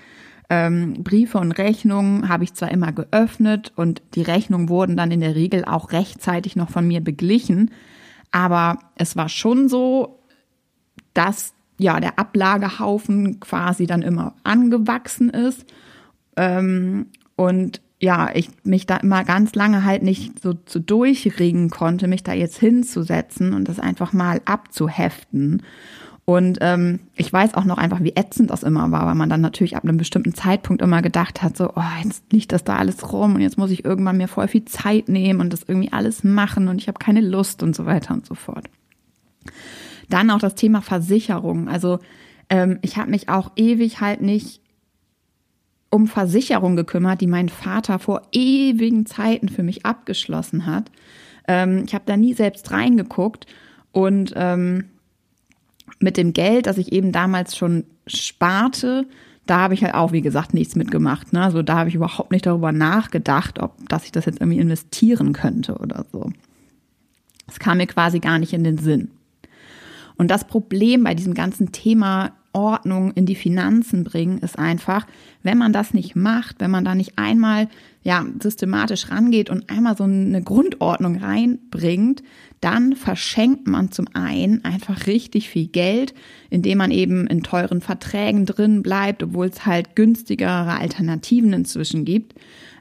Ähm, 0.49 1.03
Briefe 1.03 1.37
und 1.37 1.51
Rechnungen 1.51 2.27
habe 2.27 2.43
ich 2.43 2.55
zwar 2.55 2.71
immer 2.71 2.91
geöffnet 2.91 3.71
und 3.75 4.01
die 4.15 4.23
Rechnungen 4.23 4.67
wurden 4.67 4.97
dann 4.97 5.11
in 5.11 5.19
der 5.19 5.35
Regel 5.35 5.63
auch 5.63 5.91
rechtzeitig 5.91 6.55
noch 6.55 6.71
von 6.71 6.87
mir 6.87 7.01
beglichen. 7.01 7.71
Aber 8.31 8.79
es 8.95 9.15
war 9.15 9.29
schon 9.29 9.69
so, 9.69 10.19
dass 11.13 11.53
ja 11.77 11.99
der 11.99 12.17
Ablagehaufen 12.17 13.39
quasi 13.39 13.85
dann 13.85 14.01
immer 14.01 14.35
angewachsen 14.43 15.29
ist. 15.29 15.65
Ähm, 16.35 17.07
und 17.35 17.81
ja, 18.01 18.29
ich 18.33 18.49
mich 18.63 18.85
da 18.85 18.97
immer 18.97 19.23
ganz 19.23 19.55
lange 19.55 19.83
halt 19.83 20.03
nicht 20.03 20.41
so 20.41 20.53
zu 20.53 20.79
durchringen 20.79 21.69
konnte, 21.69 22.07
mich 22.07 22.23
da 22.23 22.33
jetzt 22.33 22.57
hinzusetzen 22.57 23.53
und 23.53 23.67
das 23.67 23.79
einfach 23.79 24.13
mal 24.13 24.41
abzuheften. 24.45 25.63
Und 26.29 26.59
ähm, 26.61 26.99
ich 27.15 27.33
weiß 27.33 27.55
auch 27.55 27.65
noch 27.65 27.79
einfach, 27.79 28.03
wie 28.03 28.15
ätzend 28.15 28.51
das 28.51 28.61
immer 28.61 28.91
war, 28.91 29.07
weil 29.07 29.15
man 29.15 29.31
dann 29.31 29.41
natürlich 29.41 29.75
ab 29.75 29.83
einem 29.83 29.97
bestimmten 29.97 30.35
Zeitpunkt 30.35 30.83
immer 30.83 31.01
gedacht 31.01 31.41
hat, 31.41 31.57
so, 31.57 31.71
oh, 31.75 31.81
jetzt 32.03 32.31
liegt 32.31 32.51
das 32.51 32.63
da 32.63 32.75
alles 32.75 33.11
rum 33.11 33.33
und 33.33 33.41
jetzt 33.41 33.57
muss 33.57 33.71
ich 33.71 33.83
irgendwann 33.83 34.17
mir 34.17 34.27
voll 34.27 34.47
viel 34.47 34.63
Zeit 34.65 35.09
nehmen 35.09 35.41
und 35.41 35.51
das 35.51 35.63
irgendwie 35.67 35.91
alles 35.91 36.23
machen 36.23 36.67
und 36.67 36.79
ich 36.79 36.87
habe 36.87 36.99
keine 36.99 37.21
Lust 37.21 37.63
und 37.63 37.75
so 37.75 37.87
weiter 37.87 38.13
und 38.13 38.27
so 38.27 38.35
fort. 38.35 38.65
Dann 40.07 40.29
auch 40.29 40.37
das 40.37 40.53
Thema 40.53 40.83
Versicherung. 40.83 41.67
Also 41.67 41.97
ähm, 42.51 42.77
ich 42.83 42.97
habe 42.97 43.09
mich 43.09 43.27
auch 43.29 43.49
ewig 43.55 43.99
halt 43.99 44.21
nicht 44.21 44.61
um 45.89 46.05
Versicherung 46.05 46.75
gekümmert, 46.75 47.21
die 47.21 47.27
mein 47.27 47.49
Vater 47.49 47.97
vor 47.97 48.21
ewigen 48.31 49.07
Zeiten 49.07 49.49
für 49.49 49.63
mich 49.63 49.83
abgeschlossen 49.83 50.67
hat. 50.67 50.91
Ähm, 51.47 51.85
ich 51.87 51.95
habe 51.95 52.03
da 52.05 52.15
nie 52.15 52.35
selbst 52.35 52.69
reingeguckt 52.69 53.47
und 53.91 54.33
ähm, 54.35 54.85
mit 55.99 56.17
dem 56.17 56.33
Geld, 56.33 56.67
das 56.67 56.77
ich 56.77 56.91
eben 56.91 57.11
damals 57.11 57.55
schon 57.55 57.85
sparte, 58.07 59.07
da 59.45 59.59
habe 59.59 59.73
ich 59.73 59.83
halt 59.83 59.95
auch, 59.95 60.11
wie 60.11 60.21
gesagt, 60.21 60.53
nichts 60.53 60.75
mitgemacht. 60.75 61.33
Ne? 61.33 61.41
Also 61.41 61.63
da 61.63 61.77
habe 61.77 61.89
ich 61.89 61.95
überhaupt 61.95 62.31
nicht 62.31 62.45
darüber 62.45 62.71
nachgedacht, 62.71 63.59
ob 63.59 63.89
dass 63.89 64.05
ich 64.05 64.11
das 64.11 64.25
jetzt 64.25 64.41
irgendwie 64.41 64.59
investieren 64.59 65.33
könnte 65.33 65.75
oder 65.77 66.05
so. 66.11 66.31
Es 67.47 67.57
kam 67.57 67.77
mir 67.77 67.87
quasi 67.87 68.19
gar 68.19 68.37
nicht 68.37 68.53
in 68.53 68.63
den 68.63 68.77
Sinn. 68.77 69.09
Und 70.17 70.29
das 70.29 70.45
Problem 70.45 71.03
bei 71.03 71.15
diesem 71.15 71.33
ganzen 71.33 71.71
Thema 71.71 72.33
Ordnung 72.53 73.11
in 73.13 73.25
die 73.25 73.35
Finanzen 73.35 74.03
bringen, 74.03 74.39
ist 74.39 74.59
einfach, 74.59 75.07
wenn 75.43 75.57
man 75.57 75.73
das 75.73 75.93
nicht 75.93 76.15
macht, 76.15 76.59
wenn 76.59 76.71
man 76.71 76.85
da 76.85 76.93
nicht 76.93 77.17
einmal 77.17 77.69
ja 78.03 78.25
systematisch 78.41 79.11
rangeht 79.11 79.49
und 79.49 79.69
einmal 79.69 79.97
so 79.97 80.05
eine 80.05 80.41
Grundordnung 80.41 81.17
reinbringt, 81.17 82.23
dann 82.61 82.95
verschenkt 82.95 83.67
man 83.67 83.91
zum 83.91 84.07
einen 84.13 84.63
einfach 84.65 85.07
richtig 85.07 85.49
viel 85.49 85.67
Geld, 85.67 86.13
indem 86.49 86.79
man 86.79 86.91
eben 86.91 87.27
in 87.27 87.43
teuren 87.43 87.81
Verträgen 87.81 88.45
drin 88.45 88.83
bleibt, 88.83 89.23
obwohl 89.23 89.47
es 89.47 89.65
halt 89.65 89.95
günstigere 89.95 90.77
Alternativen 90.77 91.53
inzwischen 91.53 92.05
gibt. 92.05 92.35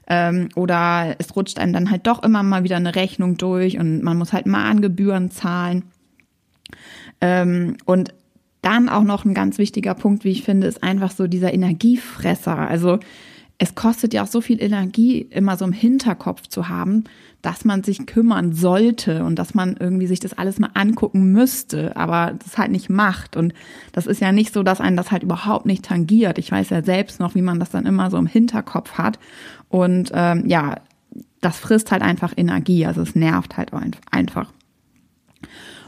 Ähm, 0.07 0.49
oder 0.55 1.15
es 1.19 1.35
rutscht 1.35 1.59
einem 1.59 1.71
dann 1.71 1.91
halt 1.91 2.07
doch 2.07 2.23
immer 2.23 2.43
mal 2.43 2.63
wieder 2.63 2.77
eine 2.77 2.95
Rechnung 2.95 3.37
durch 3.37 3.77
und 3.77 4.03
man 4.03 4.17
muss 4.17 4.33
halt 4.33 4.47
Mahngebühren 4.47 5.31
zahlen. 5.31 5.83
Ähm, 7.21 7.77
und 7.85 8.13
dann 8.61 8.89
auch 8.89 9.03
noch 9.03 9.23
ein 9.23 9.33
ganz 9.33 9.57
wichtiger 9.57 9.93
Punkt, 9.93 10.23
wie 10.23 10.31
ich 10.31 10.43
finde, 10.43 10.67
ist 10.67 10.83
einfach 10.83 11.11
so 11.11 11.27
dieser 11.27 11.53
Energiefresser. 11.53 12.57
Also 12.57 12.99
es 13.61 13.75
kostet 13.75 14.13
ja 14.13 14.23
auch 14.23 14.27
so 14.27 14.39
viel 14.39 14.61
Energie, 14.61 15.19
immer 15.19 15.57
so 15.57 15.65
im 15.65 15.73
Hinterkopf 15.73 16.47
zu 16.47 16.69
haben, 16.69 17.03
dass 17.41 17.65
man 17.65 17.83
sich 17.83 18.05
kümmern 18.05 18.53
sollte 18.53 19.25
und 19.25 19.37
dass 19.37 19.53
man 19.53 19.75
irgendwie 19.77 20.07
sich 20.07 20.21
das 20.21 20.33
alles 20.33 20.59
mal 20.59 20.71
angucken 20.73 21.33
müsste, 21.33 21.95
aber 21.97 22.33
das 22.41 22.57
halt 22.57 22.71
nicht 22.71 22.89
macht. 22.89 23.35
Und 23.35 23.53
das 23.91 24.07
ist 24.07 24.21
ja 24.21 24.31
nicht 24.31 24.53
so, 24.53 24.63
dass 24.63 24.79
einen 24.79 24.95
das 24.95 25.11
halt 25.11 25.23
überhaupt 25.23 25.65
nicht 25.65 25.83
tangiert. 25.83 26.37
Ich 26.37 26.51
weiß 26.51 26.69
ja 26.69 26.81
selbst 26.83 27.19
noch, 27.19 27.35
wie 27.35 27.41
man 27.41 27.59
das 27.59 27.69
dann 27.69 27.85
immer 27.85 28.09
so 28.09 28.17
im 28.17 28.27
Hinterkopf 28.27 28.93
hat. 28.93 29.19
Und 29.67 30.09
ähm, 30.13 30.47
ja, 30.47 30.77
das 31.41 31.59
frisst 31.59 31.91
halt 31.91 32.01
einfach 32.01 32.33
Energie, 32.37 32.85
also 32.85 33.01
es 33.01 33.13
nervt 33.13 33.57
halt 33.57 33.71
einfach. 34.09 34.53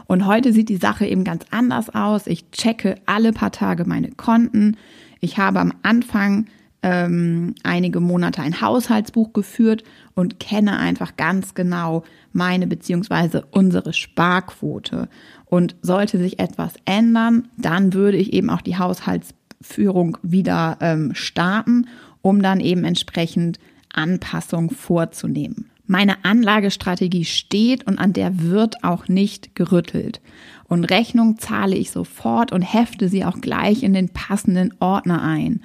Und 0.06 0.26
heute 0.26 0.52
sieht 0.52 0.68
die 0.68 0.76
Sache 0.76 1.06
eben 1.06 1.24
ganz 1.24 1.46
anders 1.50 1.88
aus. 1.94 2.26
Ich 2.26 2.50
checke 2.50 2.96
alle 3.06 3.32
paar 3.32 3.52
Tage 3.52 3.86
meine 3.86 4.10
Konten. 4.10 4.76
Ich 5.20 5.38
habe 5.38 5.60
am 5.60 5.72
Anfang 5.82 6.46
ähm, 6.82 7.54
einige 7.62 8.00
Monate 8.00 8.42
ein 8.42 8.60
Haushaltsbuch 8.60 9.32
geführt 9.32 9.84
und 10.14 10.40
kenne 10.40 10.78
einfach 10.78 11.16
ganz 11.16 11.54
genau 11.54 12.04
meine 12.32 12.66
beziehungsweise 12.66 13.44
unsere 13.50 13.92
Sparquote. 13.92 15.08
Und 15.46 15.76
sollte 15.82 16.18
sich 16.18 16.38
etwas 16.38 16.74
ändern, 16.84 17.48
dann 17.56 17.92
würde 17.92 18.16
ich 18.16 18.32
eben 18.32 18.50
auch 18.50 18.62
die 18.62 18.78
Haushaltsführung 18.78 20.18
wieder 20.22 20.78
ähm, 20.80 21.14
starten, 21.14 21.86
um 22.20 22.42
dann 22.42 22.60
eben 22.60 22.84
entsprechend 22.84 23.58
Anpassung 23.92 24.70
vorzunehmen. 24.70 25.71
Meine 25.92 26.24
Anlagestrategie 26.24 27.26
steht 27.26 27.86
und 27.86 27.98
an 27.98 28.14
der 28.14 28.40
wird 28.40 28.82
auch 28.82 29.08
nicht 29.08 29.54
gerüttelt. 29.54 30.22
Und 30.64 30.86
Rechnung 30.86 31.36
zahle 31.36 31.76
ich 31.76 31.90
sofort 31.90 32.50
und 32.50 32.62
hefte 32.62 33.10
sie 33.10 33.26
auch 33.26 33.42
gleich 33.42 33.82
in 33.82 33.92
den 33.92 34.08
passenden 34.08 34.72
Ordner 34.80 35.20
ein. 35.20 35.60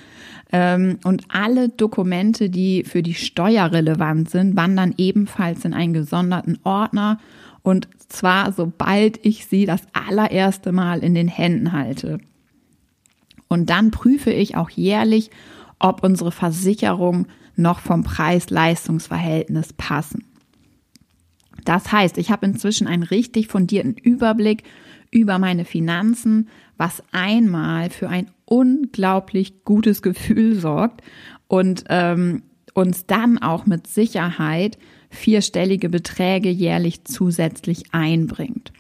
Ähm, 0.51 0.99
und 1.05 1.23
alle 1.29 1.69
Dokumente, 1.69 2.49
die 2.49 2.83
für 2.83 3.01
die 3.01 3.13
Steuer 3.13 3.71
relevant 3.71 4.29
sind, 4.29 4.57
wandern 4.57 4.93
ebenfalls 4.97 5.63
in 5.63 5.73
einen 5.73 5.93
gesonderten 5.93 6.59
Ordner. 6.65 7.19
Und 7.63 7.87
zwar 8.09 8.51
sobald 8.51 9.25
ich 9.25 9.45
sie 9.45 9.65
das 9.65 9.83
allererste 9.93 10.73
Mal 10.73 11.05
in 11.05 11.15
den 11.15 11.29
Händen 11.29 11.71
halte. 11.71 12.17
Und 13.47 13.69
dann 13.69 13.91
prüfe 13.91 14.31
ich 14.31 14.57
auch 14.57 14.71
jährlich, 14.71 15.31
ob 15.79 16.03
unsere 16.03 16.33
Versicherung 16.33 17.27
noch 17.57 17.79
vom 17.79 18.03
Preis-Leistungs-Verhältnis 18.03 19.73
passen. 19.73 20.23
Das 21.65 21.91
heißt, 21.91 22.17
ich 22.17 22.31
habe 22.31 22.45
inzwischen 22.45 22.87
einen 22.87 23.03
richtig 23.03 23.47
fundierten 23.47 23.95
Überblick 23.95 24.63
über 25.11 25.39
meine 25.39 25.65
Finanzen, 25.65 26.49
was 26.77 27.03
einmal 27.11 27.89
für 27.89 28.09
ein 28.09 28.29
unglaublich 28.45 29.63
gutes 29.65 30.01
Gefühl 30.01 30.55
sorgt 30.55 31.01
und 31.47 31.85
ähm, 31.89 32.43
uns 32.73 33.05
dann 33.05 33.37
auch 33.39 33.65
mit 33.65 33.87
Sicherheit 33.87 34.77
vierstellige 35.09 35.89
Beträge 35.89 36.49
jährlich 36.49 37.03
zusätzlich 37.05 37.93
einbringt. 37.93 38.71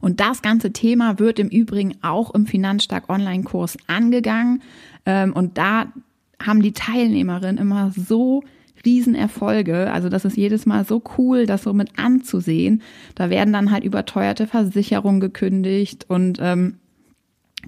Und 0.00 0.20
das 0.20 0.42
ganze 0.42 0.72
Thema 0.72 1.18
wird 1.18 1.38
im 1.38 1.48
Übrigen 1.48 1.96
auch 2.02 2.34
im 2.34 2.46
Finanzstark 2.46 3.08
Online-Kurs 3.08 3.76
angegangen. 3.86 4.62
Ähm, 5.04 5.32
und 5.32 5.58
da 5.58 5.92
haben 6.40 6.62
die 6.62 6.72
Teilnehmerinnen 6.72 7.58
immer 7.58 7.92
so 7.92 8.42
Riesenerfolge. 8.84 9.92
Also 9.92 10.08
das 10.08 10.24
ist 10.24 10.36
jedes 10.36 10.66
Mal 10.66 10.84
so 10.84 11.02
cool, 11.18 11.46
das 11.46 11.62
so 11.62 11.72
mit 11.72 11.98
anzusehen. 11.98 12.82
Da 13.14 13.30
werden 13.30 13.52
dann 13.52 13.70
halt 13.70 13.84
überteuerte 13.84 14.46
Versicherungen 14.46 15.20
gekündigt 15.20 16.06
und 16.08 16.38
ähm, 16.40 16.76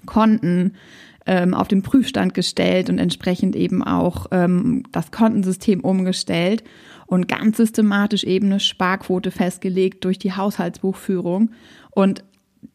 Konten 0.06 0.75
ähm, 1.26 1.54
auf 1.54 1.68
den 1.68 1.82
Prüfstand 1.82 2.34
gestellt 2.34 2.88
und 2.88 2.98
entsprechend 2.98 3.56
eben 3.56 3.82
auch 3.82 4.26
ähm, 4.30 4.84
das 4.92 5.10
Kontensystem 5.10 5.80
umgestellt 5.80 6.62
und 7.06 7.28
ganz 7.28 7.56
systematisch 7.56 8.25
eben 8.25 8.46
eine 8.46 8.60
Sparquote 8.60 9.30
festgelegt 9.30 10.04
durch 10.04 10.18
die 10.18 10.32
Haushaltsbuchführung. 10.32 11.50
Und 11.90 12.22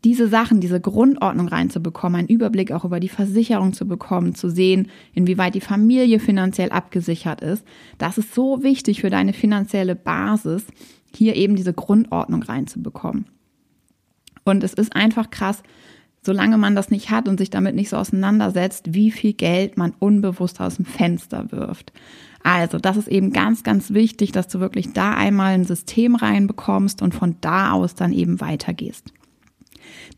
diese 0.04 0.28
Sachen, 0.28 0.60
diese 0.60 0.82
Grundordnung 0.82 1.48
reinzubekommen, 1.48 2.20
einen 2.20 2.28
Überblick 2.28 2.72
auch 2.72 2.86
über 2.86 3.00
die 3.00 3.10
Versicherung 3.10 3.74
zu 3.74 3.88
bekommen, 3.88 4.36
zu 4.36 4.50
sehen, 4.50 4.90
inwieweit 5.14 5.56
die 5.56 5.62
Familie 5.62 6.20
finanziell 6.20 6.72
abgesichert 6.72 7.42
ist, 7.42 7.66
das 7.98 8.18
ist 8.18 8.34
so 8.34 8.64
wichtig 8.64 9.02
für 9.02 9.10
deine 9.10 9.34
finanzielle 9.34 9.96
Basis, 9.96 10.66
hier 11.16 11.36
eben 11.36 11.56
diese 11.56 11.74
Grundordnung 11.74 12.44
reinzubekommen. 12.44 13.26
Und 14.44 14.64
es 14.64 14.74
ist 14.74 14.96
einfach 14.96 15.30
krass, 15.30 15.64
solange 16.22 16.58
man 16.58 16.76
das 16.76 16.90
nicht 16.90 17.10
hat 17.10 17.28
und 17.28 17.38
sich 17.38 17.50
damit 17.50 17.76
nicht 17.76 17.90
so 17.90 17.98
auseinandersetzt, 17.98 18.94
wie 18.94 19.12
viel 19.12 19.34
Geld 19.34 19.78
man 19.78 19.94
unbewusst 20.00 20.60
aus 20.60 20.78
dem 20.78 20.86
Fenster 20.86 21.52
wirft. 21.52 21.94
Also, 22.44 22.78
das 22.78 22.98
ist 22.98 23.08
eben 23.08 23.32
ganz, 23.32 23.64
ganz 23.64 23.92
wichtig, 23.94 24.34
dass 24.34 24.50
du 24.50 24.60
wirklich 24.60 24.92
da 24.92 25.14
einmal 25.14 25.54
ein 25.54 25.64
System 25.64 26.16
reinbekommst 26.16 27.02
und 27.02 27.14
von 27.14 27.38
da 27.40 27.72
aus 27.72 27.96
dann 27.96 28.12
eben 28.12 28.42
weitergehst. 28.42 29.14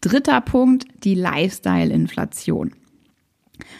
Dritter 0.02 0.42
Punkt, 0.42 0.86
die 1.04 1.16
Lifestyle-Inflation. 1.16 2.74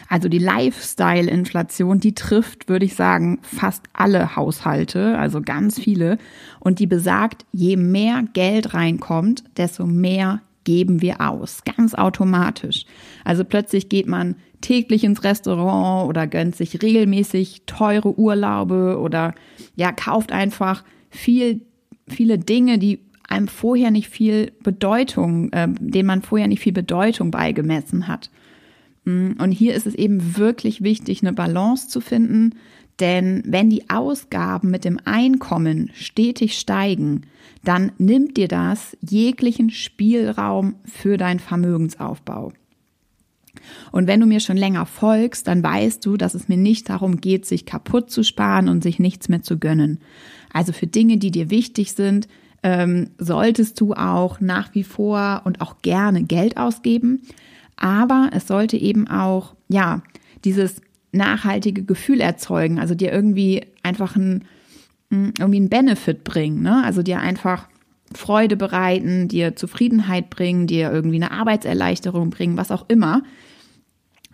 Also 0.08 0.28
die 0.28 0.38
Lifestyle-Inflation, 0.38 2.00
die 2.00 2.14
trifft, 2.14 2.68
würde 2.68 2.86
ich 2.86 2.94
sagen, 2.94 3.38
fast 3.42 3.84
alle 3.92 4.36
Haushalte, 4.36 5.18
also 5.18 5.42
ganz 5.42 5.78
viele. 5.78 6.18
Und 6.60 6.78
die 6.78 6.86
besagt, 6.86 7.44
je 7.52 7.76
mehr 7.76 8.24
Geld 8.32 8.74
reinkommt, 8.74 9.44
desto 9.56 9.86
mehr 9.86 10.40
geben 10.64 11.00
wir 11.00 11.20
aus, 11.20 11.62
ganz 11.64 11.94
automatisch. 11.94 12.84
Also 13.24 13.44
plötzlich 13.44 13.88
geht 13.88 14.06
man 14.06 14.36
täglich 14.60 15.04
ins 15.04 15.22
Restaurant 15.22 16.08
oder 16.08 16.26
gönnt 16.26 16.56
sich 16.56 16.82
regelmäßig 16.82 17.62
teure 17.66 18.18
Urlaube 18.18 18.98
oder 18.98 19.34
ja, 19.76 19.92
kauft 19.92 20.32
einfach 20.32 20.82
viel, 21.08 21.60
viele 22.08 22.38
Dinge, 22.38 22.78
die 22.78 23.00
einem 23.28 23.48
vorher 23.48 23.90
nicht 23.90 24.08
viel 24.08 24.52
Bedeutung, 24.62 25.52
äh, 25.52 25.68
dem 25.68 26.06
man 26.06 26.22
vorher 26.22 26.48
nicht 26.48 26.60
viel 26.60 26.72
Bedeutung 26.72 27.30
beigemessen 27.30 28.08
hat. 28.08 28.30
Mm, 29.04 29.32
und 29.38 29.52
hier 29.52 29.74
ist 29.74 29.86
es 29.86 29.94
eben 29.94 30.36
wirklich 30.36 30.82
wichtig, 30.82 31.22
eine 31.22 31.32
Balance 31.32 31.88
zu 31.88 32.00
finden, 32.00 32.54
denn 33.00 33.42
wenn 33.46 33.68
die 33.68 33.90
Ausgaben 33.90 34.70
mit 34.70 34.84
dem 34.84 34.98
Einkommen 35.04 35.90
stetig 35.94 36.58
steigen, 36.58 37.22
dann 37.62 37.92
nimmt 37.98 38.36
dir 38.36 38.48
das 38.48 38.96
jeglichen 39.02 39.70
Spielraum 39.70 40.76
für 40.84 41.16
deinen 41.16 41.40
Vermögensaufbau. 41.40 42.52
Und 43.90 44.06
wenn 44.06 44.20
du 44.20 44.26
mir 44.26 44.40
schon 44.40 44.56
länger 44.56 44.86
folgst, 44.86 45.48
dann 45.48 45.62
weißt 45.62 46.04
du, 46.04 46.16
dass 46.16 46.34
es 46.34 46.48
mir 46.48 46.56
nicht 46.56 46.88
darum 46.88 47.20
geht, 47.20 47.46
sich 47.46 47.66
kaputt 47.66 48.10
zu 48.10 48.22
sparen 48.22 48.68
und 48.68 48.82
sich 48.82 48.98
nichts 48.98 49.28
mehr 49.28 49.42
zu 49.42 49.58
gönnen. 49.58 49.98
Also 50.52 50.72
für 50.72 50.86
Dinge, 50.86 51.18
die 51.18 51.30
dir 51.30 51.50
wichtig 51.50 51.92
sind, 51.92 52.28
ähm, 52.66 53.10
solltest 53.16 53.80
du 53.80 53.94
auch 53.94 54.40
nach 54.40 54.74
wie 54.74 54.82
vor 54.82 55.42
und 55.44 55.60
auch 55.60 55.82
gerne 55.82 56.24
Geld 56.24 56.56
ausgeben. 56.56 57.22
Aber 57.76 58.30
es 58.32 58.48
sollte 58.48 58.76
eben 58.76 59.06
auch, 59.06 59.54
ja, 59.68 60.02
dieses 60.44 60.80
nachhaltige 61.12 61.84
Gefühl 61.84 62.20
erzeugen, 62.20 62.80
also 62.80 62.96
dir 62.96 63.12
irgendwie 63.12 63.64
einfach 63.84 64.16
ein, 64.16 64.46
hm, 65.12 65.34
irgendwie 65.38 65.58
einen 65.58 65.68
Benefit 65.68 66.24
bringen, 66.24 66.60
ne? 66.62 66.82
Also 66.84 67.04
dir 67.04 67.20
einfach 67.20 67.68
Freude 68.12 68.56
bereiten, 68.56 69.28
dir 69.28 69.54
Zufriedenheit 69.54 70.28
bringen, 70.28 70.66
dir 70.66 70.90
irgendwie 70.90 71.22
eine 71.22 71.30
Arbeitserleichterung 71.30 72.30
bringen, 72.30 72.56
was 72.56 72.72
auch 72.72 72.86
immer. 72.88 73.22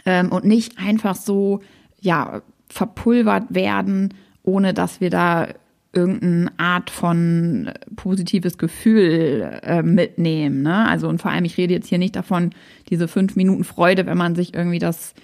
Ähm, 0.06 0.32
und 0.32 0.46
nicht 0.46 0.78
einfach 0.78 1.16
so, 1.16 1.60
ja, 2.00 2.40
verpulvert 2.70 3.54
werden, 3.54 4.14
ohne 4.42 4.72
dass 4.72 5.02
wir 5.02 5.10
da 5.10 5.48
irgendeine 5.92 6.52
Art 6.56 6.90
von 6.90 7.70
positives 7.96 8.58
Gefühl 8.58 9.60
äh, 9.62 9.82
mitnehmen. 9.82 10.62
Ne? 10.62 10.88
Also 10.88 11.08
und 11.08 11.20
vor 11.20 11.30
allem, 11.30 11.44
ich 11.44 11.56
rede 11.58 11.74
jetzt 11.74 11.88
hier 11.88 11.98
nicht 11.98 12.16
davon, 12.16 12.50
diese 12.88 13.08
fünf 13.08 13.36
Minuten 13.36 13.64
Freude, 13.64 14.06
wenn 14.06 14.16
man 14.16 14.34
sich 14.34 14.54
irgendwie 14.54 14.78
das 14.78 15.14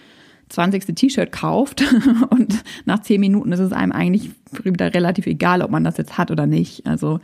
20. 0.50 0.94
T-Shirt 0.94 1.32
kauft 1.32 1.82
und 2.30 2.62
nach 2.84 3.00
zehn 3.00 3.20
Minuten 3.20 3.52
ist 3.52 3.60
es 3.60 3.72
einem 3.72 3.92
eigentlich 3.92 4.30
wieder 4.62 4.94
relativ 4.94 5.26
egal, 5.26 5.62
ob 5.62 5.70
man 5.70 5.84
das 5.84 5.96
jetzt 5.96 6.16
hat 6.16 6.30
oder 6.30 6.46
nicht. 6.46 6.86
Also 6.86 7.20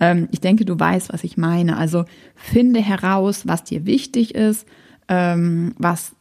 ähm, 0.00 0.28
ich 0.32 0.40
denke, 0.40 0.64
du 0.64 0.78
weißt, 0.78 1.12
was 1.12 1.24
ich 1.24 1.36
meine. 1.36 1.76
Also 1.76 2.04
finde 2.34 2.80
heraus, 2.80 3.46
was 3.46 3.64
dir 3.64 3.86
wichtig 3.86 4.34
ist 4.34 4.66
ähm, 5.08 5.74
was, 5.78 6.14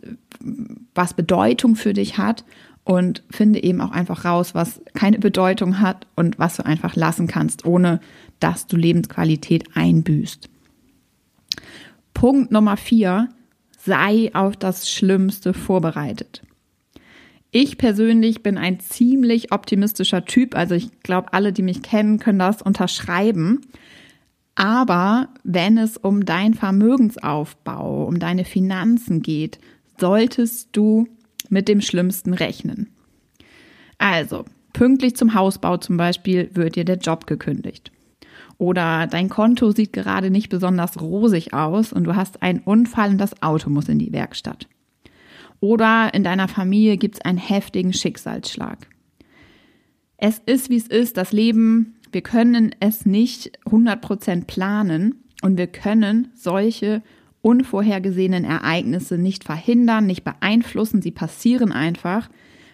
was 0.94 1.13
Bedeutung 1.13 1.75
für 1.75 1.94
dich 1.94 2.18
hat 2.18 2.44
und 2.84 3.24
finde 3.30 3.63
eben 3.63 3.82
auch 3.82 3.92
einfach 3.92 4.25
raus, 4.25 4.54
was 4.54 4.82
keine 4.94 5.20
Bedeutung 5.20 5.80
hat 5.80 6.08
und 6.16 6.40
was 6.40 6.58
du 6.58 6.66
einfach 6.66 6.96
lassen 6.96 7.28
kannst, 7.28 7.66
ohne 7.66 8.00
dass 8.40 8.68
du 8.68 8.75
Lebensqualität 8.75 9.75
einbüßt. 9.75 10.50
Punkt 12.13 12.52
Nummer 12.52 12.78
vier, 12.78 13.30
sei 13.78 14.32
auf 14.34 14.58
das 14.58 14.90
Schlimmste 14.90 15.54
vorbereitet. 15.54 16.42
Ich 17.52 17.78
persönlich 17.78 18.42
bin 18.42 18.58
ein 18.58 18.80
ziemlich 18.80 19.52
optimistischer 19.52 20.25
Typ, 20.25 20.56
also 20.56 20.74
ich 20.74 20.90
glaube, 21.04 21.34
alle, 21.34 21.54
die 21.54 21.62
mich 21.62 21.84
kennen, 21.84 22.18
können 22.18 22.40
das 22.40 22.62
unterschreiben. 22.62 23.62
Aber 24.56 25.30
wenn 25.44 25.78
es 25.78 25.98
um 25.98 26.25
dein 26.25 26.54
Vermögensaufbau, 26.54 28.06
um 28.06 28.20
deine 28.20 28.46
Finanzen 28.46 29.22
geht, 29.22 29.60
solltest 30.00 30.70
du 30.72 31.08
mit 31.53 31.69
dem 31.69 31.79
Schlimmsten 31.79 32.33
rechnen. 32.33 32.89
Also, 33.98 34.43
pünktlich 34.74 35.15
zum 35.15 35.33
Hausbau 35.33 35.77
zum 35.77 35.95
Beispiel 35.95 36.50
wird 36.53 36.75
dir 36.75 36.83
der 36.83 36.98
Job 36.98 37.27
gekündigt. 37.27 37.91
Oder 38.57 39.07
dein 39.07 39.29
Konto 39.29 39.72
sieht 39.72 39.93
gerade 39.93 40.29
nicht 40.29 40.50
besonders 40.50 41.00
rosig 41.00 41.53
aus 41.53 41.93
und 41.93 42.03
du 42.03 42.15
hast 42.15 42.41
einen 42.41 42.60
Unfall 42.60 43.12
und 43.12 43.17
das 43.17 43.41
Auto 43.41 43.69
muss 43.69 43.89
in 43.89 44.00
die 44.00 44.12
Werkstatt. 44.12 44.67
Oder 45.60 46.13
in 46.13 46.24
deiner 46.24 46.48
Familie 46.48 46.98
gibt 46.98 47.15
es 47.15 47.22
einen 47.22 47.38
heftigen 47.38 47.93
Schicksalsschlag. 47.93 48.88
Es 50.17 50.39
ist, 50.45 50.69
wie 50.69 50.77
es 50.77 50.88
ist. 50.88 51.17
Das 51.17 51.31
Leben, 51.31 51.95
wir 52.12 52.22
können 52.22 52.75
es 52.79 53.05
nicht 53.05 53.60
100% 53.65 54.45
planen 54.45 55.24
und 55.41 55.57
wir 55.57 55.67
können 55.67 56.29
solche 56.36 57.01
unvorhergesehenen 57.43 58.45
Ereignisse 58.45 59.17
nicht 59.17 59.43
verhindern, 59.43 60.07
nicht 60.07 60.23
beeinflussen. 60.23 61.01
Sie 61.01 61.12
passieren 61.12 61.71
einfach. 61.71 62.29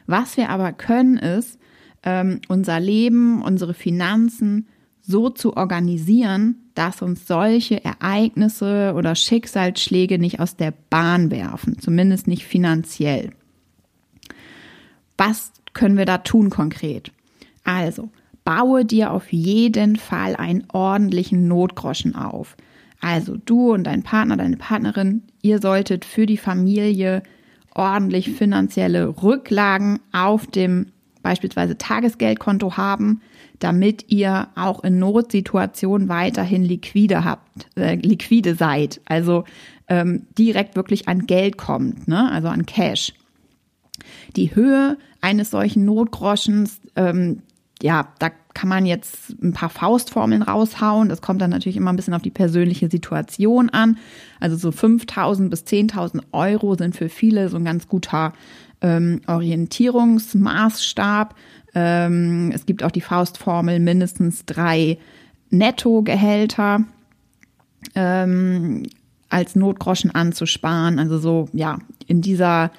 Was 0.06 0.38
wir 0.38 0.50
aber 0.50 0.72
können, 0.72 1.18
ist, 1.18 1.60
ähm, 2.04 2.40
unser 2.48 2.80
Leben, 2.80 3.42
unsere 3.42 3.74
Finanzen 3.74 4.68
so 5.02 5.32
zu 5.32 5.58
organisieren, 5.58 6.56
dass 6.76 7.02
uns 7.02 7.26
solche 7.26 7.84
Ereignisse 7.84 8.94
oder 8.96 9.16
Schicksalsschläge 9.16 10.20
nicht 10.20 10.40
aus 10.40 10.56
der 10.56 10.72
Bahn 10.92 11.32
werfen, 11.32 11.80
zumindest 11.80 12.28
nicht 12.28 12.46
finanziell. 12.46 13.32
Was 15.18 15.52
können 15.74 15.98
wir 15.98 16.06
da 16.06 16.20
tun 16.20 16.52
konkret? 16.52 17.12
Also, 17.64 18.10
baue 18.46 18.86
dir 18.86 19.12
auf 19.12 19.34
jeden 19.34 19.96
Fall 19.96 20.36
einen 20.36 20.66
ordentlichen 20.72 21.48
Notgroschen 21.48 22.16
auf. 22.16 22.56
Also 23.02 23.38
du 23.38 23.74
und 23.74 23.86
dein 23.86 24.04
Partner, 24.04 24.38
deine 24.38 24.58
Partnerin, 24.58 25.24
ihr 25.42 25.60
solltet 25.60 26.06
für 26.06 26.26
die 26.26 26.38
Familie 26.38 27.24
ordentlich 27.74 28.32
finanzielle 28.32 29.22
Rücklagen 29.22 30.00
auf 30.12 30.48
dem 30.48 30.88
beispielsweise 31.22 31.78
Tagesgeldkonto 31.78 32.78
haben, 32.78 33.22
damit 33.60 34.06
ihr 34.08 34.48
auch 34.56 34.84
in 34.84 35.00
Notsituationen 35.00 36.08
weiterhin 36.08 36.64
liquide 36.64 37.26
habt, 37.26 37.68
äh, 37.76 37.96
liquide 37.96 38.56
seid, 38.56 39.02
also 39.06 39.44
ähm, 39.88 40.28
direkt 40.38 40.76
wirklich 40.76 41.08
an 41.08 41.26
Geld 41.26 41.58
kommt, 41.58 42.08
ne? 42.08 42.32
also 42.32 42.48
an 42.48 42.66
Cash. 42.66 43.14
Die 44.36 44.56
Höhe 44.56 44.98
eines 45.20 45.52
solchen 45.52 45.84
Notgroschens, 45.84 46.80
ähm, 46.96 47.42
ja, 47.82 48.10
da 48.20 48.30
kann 48.54 48.70
man 48.70 48.86
jetzt 48.86 49.42
ein 49.42 49.54
paar 49.54 49.70
Faustformeln 49.70 50.42
raushauen. 50.42 51.08
Das 51.08 51.22
kommt 51.22 51.42
dann 51.42 51.52
natürlich 51.52 51.78
immer 51.78 51.94
ein 51.94 51.96
bisschen 51.96 52.14
auf 52.14 52.22
die 52.22 52.30
persönliche 52.30 52.90
Situation 52.90 53.70
an. 53.70 53.98
Also 54.40 54.58
so 54.58 54.70
5.000 54.70 55.50
bis 55.50 55.64
10.000 55.64 56.24
Euro 56.34 56.76
sind 56.76 56.96
für 56.96 57.10
viele 57.10 57.50
so 57.50 57.58
ein 57.58 57.64
ganz 57.64 57.88
guter 57.88 58.34
ähm, 58.82 59.22
Orientierungsmaßstab. 59.28 61.36
Ähm, 61.76 62.52
es 62.54 62.66
gibt 62.66 62.84
auch 62.84 62.92
die 62.92 63.02
Faustformel 63.02 63.80
mindestens 63.80 64.46
drei 64.46 64.98
Nettogehälter 65.52 66.84
ähm, 67.96 68.84
als 69.30 69.56
Notgroschen 69.56 70.12
anzusparen. 70.12 71.00
Also 71.00 71.20
so, 71.20 71.48
ja, 71.54 71.80
in 72.08 72.22
dieser 72.22 72.72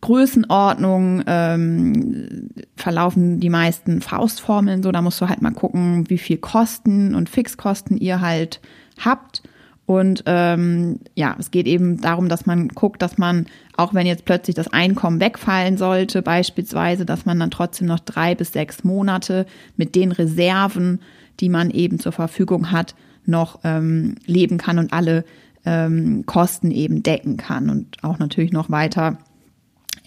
Größenordnung 0.00 1.24
ähm, 1.26 2.50
verlaufen 2.76 3.40
die 3.40 3.50
meisten 3.50 4.00
Faustformeln 4.00 4.82
so. 4.82 4.92
Da 4.92 5.02
musst 5.02 5.20
du 5.20 5.28
halt 5.28 5.42
mal 5.42 5.52
gucken, 5.52 6.08
wie 6.08 6.18
viel 6.18 6.38
Kosten 6.38 7.14
und 7.14 7.28
Fixkosten 7.28 7.96
ihr 7.96 8.20
halt 8.20 8.60
habt. 8.98 9.42
Und 9.86 10.24
ähm, 10.26 11.00
ja, 11.14 11.34
es 11.38 11.50
geht 11.50 11.66
eben 11.66 12.00
darum, 12.00 12.28
dass 12.28 12.44
man 12.44 12.68
guckt, 12.68 13.00
dass 13.00 13.16
man, 13.16 13.46
auch 13.76 13.94
wenn 13.94 14.06
jetzt 14.06 14.26
plötzlich 14.26 14.54
das 14.54 14.70
Einkommen 14.70 15.18
wegfallen 15.18 15.78
sollte, 15.78 16.20
beispielsweise, 16.20 17.06
dass 17.06 17.24
man 17.24 17.40
dann 17.40 17.50
trotzdem 17.50 17.86
noch 17.86 18.00
drei 18.00 18.34
bis 18.34 18.52
sechs 18.52 18.84
Monate 18.84 19.46
mit 19.76 19.94
den 19.94 20.12
Reserven, 20.12 21.00
die 21.40 21.48
man 21.48 21.70
eben 21.70 21.98
zur 21.98 22.12
Verfügung 22.12 22.70
hat, 22.70 22.94
noch 23.24 23.60
ähm, 23.64 24.16
leben 24.26 24.58
kann 24.58 24.78
und 24.78 24.92
alle 24.92 25.24
ähm, 25.64 26.24
Kosten 26.26 26.70
eben 26.70 27.02
decken 27.02 27.38
kann 27.38 27.70
und 27.70 27.96
auch 28.02 28.18
natürlich 28.18 28.52
noch 28.52 28.70
weiter 28.70 29.18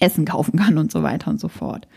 Essen 0.02 0.26
kaufen 0.26 0.60
kann 0.60 0.78
und 0.78 0.92
so 0.92 1.04
weiter 1.04 1.30
und 1.30 1.40
so 1.40 1.48
fort. 1.48 1.88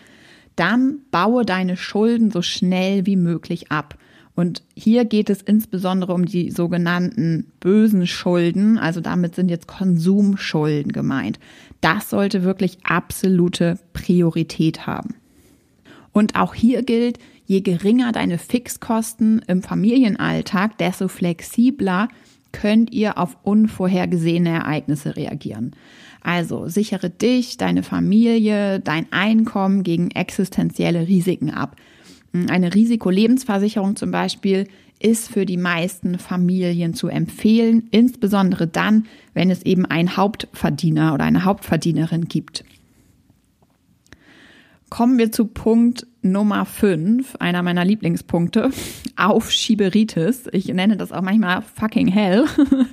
Dann 0.56 1.00
baue 1.10 1.44
deine 1.44 1.76
Schulden 1.76 2.30
so 2.30 2.42
schnell 2.42 3.06
wie 3.06 3.16
möglich 3.16 3.72
ab. 3.72 3.98
Und 4.36 4.62
hier 4.74 5.04
geht 5.04 5.30
es 5.30 5.42
insbesondere 5.42 6.12
um 6.12 6.26
die 6.26 6.50
sogenannten 6.50 7.52
bösen 7.60 8.06
Schulden. 8.06 8.78
Also 8.78 9.00
damit 9.00 9.34
sind 9.34 9.48
jetzt 9.48 9.68
Konsumschulden 9.68 10.92
gemeint. 10.92 11.38
Das 11.80 12.10
sollte 12.10 12.42
wirklich 12.42 12.78
absolute 12.84 13.78
Priorität 13.92 14.86
haben. 14.86 15.14
Und 16.12 16.36
auch 16.36 16.54
hier 16.54 16.82
gilt, 16.82 17.18
je 17.46 17.60
geringer 17.60 18.12
deine 18.12 18.38
Fixkosten 18.38 19.40
im 19.46 19.62
Familienalltag, 19.62 20.78
desto 20.78 21.08
flexibler 21.08 22.08
könnt 22.52 22.92
ihr 22.92 23.18
auf 23.18 23.36
unvorhergesehene 23.42 24.48
Ereignisse 24.48 25.16
reagieren. 25.16 25.74
Also 26.24 26.68
sichere 26.68 27.10
dich, 27.10 27.58
deine 27.58 27.82
Familie, 27.82 28.80
dein 28.80 29.12
Einkommen 29.12 29.82
gegen 29.82 30.10
existenzielle 30.10 31.06
Risiken 31.06 31.50
ab. 31.50 31.76
Eine 32.32 32.74
Risikolebensversicherung 32.74 33.94
zum 33.94 34.10
Beispiel 34.10 34.66
ist 34.98 35.28
für 35.28 35.44
die 35.44 35.58
meisten 35.58 36.18
Familien 36.18 36.94
zu 36.94 37.08
empfehlen, 37.08 37.88
insbesondere 37.90 38.66
dann, 38.66 39.06
wenn 39.34 39.50
es 39.50 39.62
eben 39.64 39.84
einen 39.84 40.16
Hauptverdiener 40.16 41.12
oder 41.12 41.24
eine 41.24 41.44
Hauptverdienerin 41.44 42.24
gibt. 42.24 42.64
Kommen 44.88 45.18
wir 45.18 45.30
zu 45.30 45.44
Punkt 45.44 46.06
Nummer 46.22 46.64
5, 46.64 47.36
einer 47.36 47.62
meiner 47.62 47.84
Lieblingspunkte, 47.84 48.70
Aufschieberitis. 49.16 50.44
Ich 50.52 50.68
nenne 50.68 50.96
das 50.96 51.12
auch 51.12 51.20
manchmal 51.20 51.60
fucking 51.60 52.08
hell. 52.08 52.46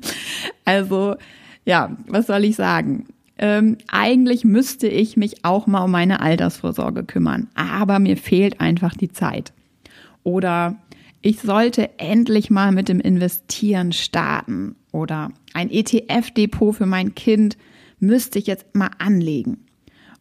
also, 0.65 1.15
ja, 1.63 1.96
was 2.08 2.28
soll 2.28 2.44
ich 2.44 2.58
sagen? 2.58 3.06
Ähm, 3.41 3.77
eigentlich 3.91 4.45
müsste 4.45 4.88
ich 4.88 5.17
mich 5.17 5.43
auch 5.43 5.67
mal 5.67 5.84
um 5.84 5.91
meine 5.91 6.21
Altersvorsorge 6.21 7.04
kümmern, 7.04 7.49
aber 7.56 7.99
mir 7.99 8.15
fehlt 8.15 8.62
einfach 8.62 8.93
die 8.93 9.12
Zeit. 9.12 9.51
Oder 10.23 10.77
ich 11.21 11.39
sollte 11.39 11.99
endlich 11.99 12.49
mal 12.49 12.71
mit 12.71 12.88
dem 12.88 12.99
Investieren 12.99 13.91
starten. 13.91 14.75
Oder 14.91 15.32
ein 15.54 15.69
ETF-Depot 15.71 16.75
für 16.75 16.86
mein 16.86 17.15
Kind 17.15 17.58
müsste 17.99 18.39
ich 18.39 18.47
jetzt 18.47 18.75
mal 18.75 18.91
anlegen. 18.99 19.65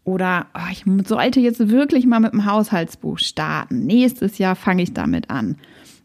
Oder 0.04 0.46
oh, 0.54 0.70
ich 0.72 0.84
sollte 1.06 1.40
jetzt 1.40 1.68
wirklich 1.68 2.06
mal 2.06 2.20
mit 2.20 2.32
dem 2.32 2.46
Haushaltsbuch 2.46 3.18
starten. 3.18 3.84
Nächstes 3.84 4.38
Jahr 4.38 4.56
fange 4.56 4.82
ich 4.82 4.94
damit 4.94 5.30
an. 5.30 5.56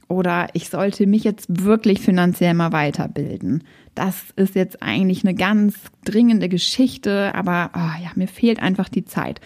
Oder 0.08 0.48
ich 0.54 0.70
sollte 0.70 1.08
mich 1.08 1.24
jetzt 1.24 1.64
wirklich 1.64 2.02
finanziell 2.02 2.54
mal 2.54 2.72
weiterbilden 2.72 3.64
das 3.96 4.26
ist 4.36 4.56
jetzt 4.56 4.84
eigentlich 4.84 5.24
eine 5.24 5.34
ganz 5.34 5.76
dringende 6.04 6.50
Geschichte, 6.50 7.34
aber 7.34 7.72
oh 7.74 8.04
ja, 8.04 8.12
mir 8.16 8.28
fehlt 8.28 8.62
einfach 8.62 8.90
die 8.90 9.06
Zeit. 9.06 9.42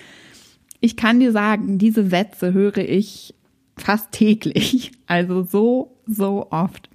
Ich 0.81 0.97
kann 0.97 1.19
dir 1.19 1.31
sagen, 1.31 1.77
diese 1.77 2.07
Sätze 2.07 2.53
höre 2.53 2.77
ich 2.77 3.35
fast 3.77 4.11
täglich, 4.11 4.91
also 5.07 5.43
so, 5.43 5.97
so 6.07 6.47
oft. 6.51 6.89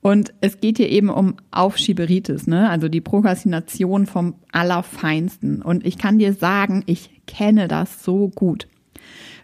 Und 0.00 0.34
es 0.42 0.60
geht 0.60 0.76
hier 0.76 0.90
eben 0.90 1.08
um 1.08 1.36
Aufschieberitis, 1.50 2.46
ne? 2.46 2.68
also 2.68 2.88
die 2.88 3.00
Prokrastination 3.00 4.04
vom 4.04 4.34
Allerfeinsten. 4.52 5.62
Und 5.62 5.86
ich 5.86 5.96
kann 5.96 6.18
dir 6.18 6.34
sagen, 6.34 6.82
ich 6.84 7.08
kenne 7.26 7.68
das 7.68 8.04
so 8.04 8.28
gut. 8.28 8.68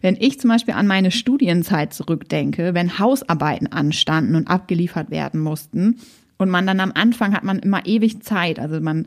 Wenn 0.03 0.17
ich 0.19 0.39
zum 0.39 0.51
Beispiel 0.51 0.75
an 0.75 0.87
meine 0.87 1.11
Studienzeit 1.13 1.95
zurückdenke, 1.95 2.75
wenn 2.75 2.99
Hausarbeiten 2.99 3.69
anstanden 3.69 4.35
und 4.35 4.49
abgeliefert 4.49 5.11
werden 5.11 5.41
mussten, 5.41 5.99
und 6.41 6.51
man 6.51 6.67
dann 6.67 6.81
am 6.81 6.93
Anfang 6.95 7.35
hat 7.35 7.45
man 7.45 7.59
immer 7.59 7.87
ewig 7.87 8.23
Zeit. 8.23 8.59
Also 8.59 8.81
man 8.81 9.07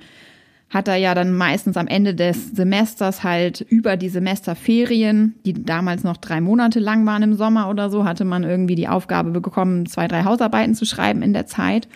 hat 0.70 0.88
er 0.88 0.96
ja 0.96 1.14
dann 1.14 1.34
meistens 1.34 1.78
am 1.78 1.88
Ende 1.88 2.16
des 2.16 2.52
Semesters 2.52 3.24
halt 3.24 3.62
über 3.62 3.96
die 3.96 4.10
Semesterferien, 4.10 5.36
die 5.46 5.54
damals 5.54 6.04
noch 6.04 6.18
drei 6.18 6.42
Monate 6.42 6.80
lang 6.80 7.06
waren 7.06 7.22
im 7.22 7.36
Sommer 7.36 7.70
oder 7.70 7.92
so, 7.92 8.06
hatte 8.06 8.26
man 8.26 8.44
irgendwie 8.44 8.76
die 8.76 8.88
Aufgabe 8.88 9.30
bekommen, 9.30 9.86
zwei, 9.86 10.08
drei 10.08 10.24
Hausarbeiten 10.24 10.74
zu 10.74 10.86
schreiben 10.86 11.22
in 11.22 11.34
der 11.34 11.46
Zeit. 11.46 11.88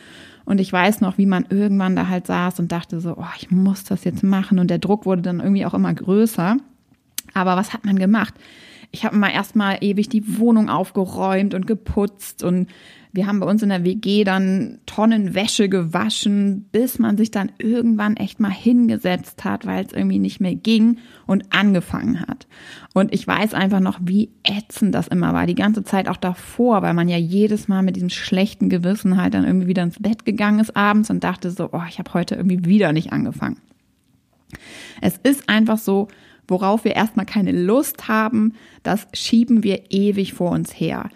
Und 0.45 0.62
ich 0.62 0.71
weiß 0.71 1.02
noch, 1.02 1.17
wie 1.17 1.26
man 1.26 1.45
irgendwann 1.50 1.95
da 1.95 2.08
halt 2.08 2.28
saß 2.28 2.60
und 2.60 2.71
dachte 2.71 3.02
so, 3.02 3.15
oh, 3.17 3.34
ich 3.38 3.50
muss 3.52 3.84
das 3.84 4.04
jetzt 4.04 4.23
machen. 4.23 4.60
Und 4.60 4.69
der 4.69 4.78
Druck 4.78 5.06
wurde 5.06 5.23
dann 5.23 5.39
irgendwie 5.39 5.65
auch 5.65 5.73
immer 5.73 5.93
größer. 5.93 6.58
Aber 7.34 7.58
was 7.58 7.73
hat 7.73 7.84
man 7.84 8.00
gemacht? 8.00 8.34
Ich 8.91 9.04
habe 9.04 9.17
mal 9.17 9.30
erstmal 9.30 9.80
ewig 9.82 10.08
die 10.08 10.38
Wohnung 10.38 10.69
aufgeräumt 10.69 11.54
und 11.54 11.67
geputzt 11.67 12.43
und 12.43 12.67
wir 13.17 13.25
haben 13.25 13.39
bei 13.39 13.47
uns 13.47 13.63
in 13.63 13.69
der 13.69 13.84
WG 13.84 14.23
dann 14.23 14.77
Tonnen 14.86 15.34
Wäsche 15.34 15.69
gewaschen, 15.69 16.69
bis 16.71 16.99
man 16.99 17.17
sich 17.17 17.32
dann 17.32 17.51
irgendwann 17.58 18.15
echt 18.15 18.39
mal 18.39 18.51
hingesetzt 18.51 19.43
hat, 19.43 19.65
weil 19.65 19.84
es 19.84 19.91
irgendwie 19.91 20.19
nicht 20.19 20.39
mehr 20.39 20.53
ging 20.53 20.99
und 21.25 21.51
angefangen 21.51 22.21
hat. 22.21 22.45
Und 22.93 23.12
ich 23.15 23.25
weiß 23.25 23.56
einfach 23.56 23.80
noch, 23.80 23.97
wie 24.03 24.30
ätzend 24.43 24.93
das 24.93 25.08
immer 25.08 25.34
war, 25.34 25.47
die 25.47 25.56
ganze 25.56 25.84
Zeit 25.84 26.08
auch 26.10 26.17
davor, 26.17 26.84
weil 26.84 26.93
man 26.93 27.10
ja 27.10 27.17
jedes 27.17 27.67
Mal 27.67 27.82
mit 27.82 27.95
diesem 27.95 28.12
schlechten 28.12 28.69
Gewissen 28.69 29.19
halt 29.19 29.34
dann 29.34 29.45
irgendwie 29.45 29.67
wieder 29.67 29.82
ins 29.82 29.99
Bett 29.99 30.23
gegangen 30.23 30.60
ist 30.60 30.77
abends 30.77 31.10
und 31.10 31.23
dachte 31.23 31.49
so, 31.49 31.69
oh, 31.71 31.82
ich 31.89 31.97
habe 31.97 32.13
heute 32.13 32.36
irgendwie 32.36 32.65
wieder 32.65 32.93
nicht 32.93 33.13
angefangen. 33.13 33.58
Es 35.01 35.17
ist 35.17 35.49
einfach 35.49 35.80
so, 35.80 36.08
worauf 36.47 36.86
wir 36.86 36.95
erstmal 36.95 37.25
keine 37.25 37.51
Lust 37.51 38.08
haben, 38.08 38.53
das 38.84 39.08
schieben 39.13 39.63
wir 39.63 39.86
ewig 39.89 40.34
vor 40.34 40.51
uns 40.51 40.80
her. 40.80 41.10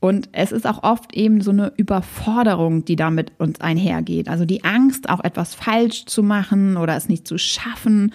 Und 0.00 0.28
es 0.32 0.52
ist 0.52 0.66
auch 0.66 0.84
oft 0.84 1.14
eben 1.14 1.40
so 1.40 1.50
eine 1.50 1.72
Überforderung, 1.76 2.84
die 2.84 2.94
damit 2.94 3.32
uns 3.38 3.60
einhergeht. 3.60 4.28
Also 4.28 4.44
die 4.44 4.62
Angst, 4.62 5.08
auch 5.08 5.24
etwas 5.24 5.54
falsch 5.54 6.06
zu 6.06 6.22
machen 6.22 6.76
oder 6.76 6.96
es 6.96 7.08
nicht 7.08 7.26
zu 7.26 7.36
schaffen. 7.36 8.12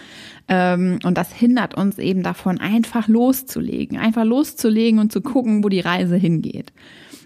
Ähm, 0.48 1.00
und 1.04 1.18
das 1.18 1.34
hindert 1.34 1.76
uns 1.76 1.98
eben 1.98 2.24
davon, 2.24 2.58
einfach 2.60 3.10
loszulegen. 3.10 3.98
Einfach 3.98 4.24
loszulegen 4.24 5.00
und 5.00 5.12
zu 5.12 5.20
gucken, 5.22 5.64
wo 5.64 5.70
die 5.70 5.82
Reise 5.82 6.16
hingeht. 6.16 6.72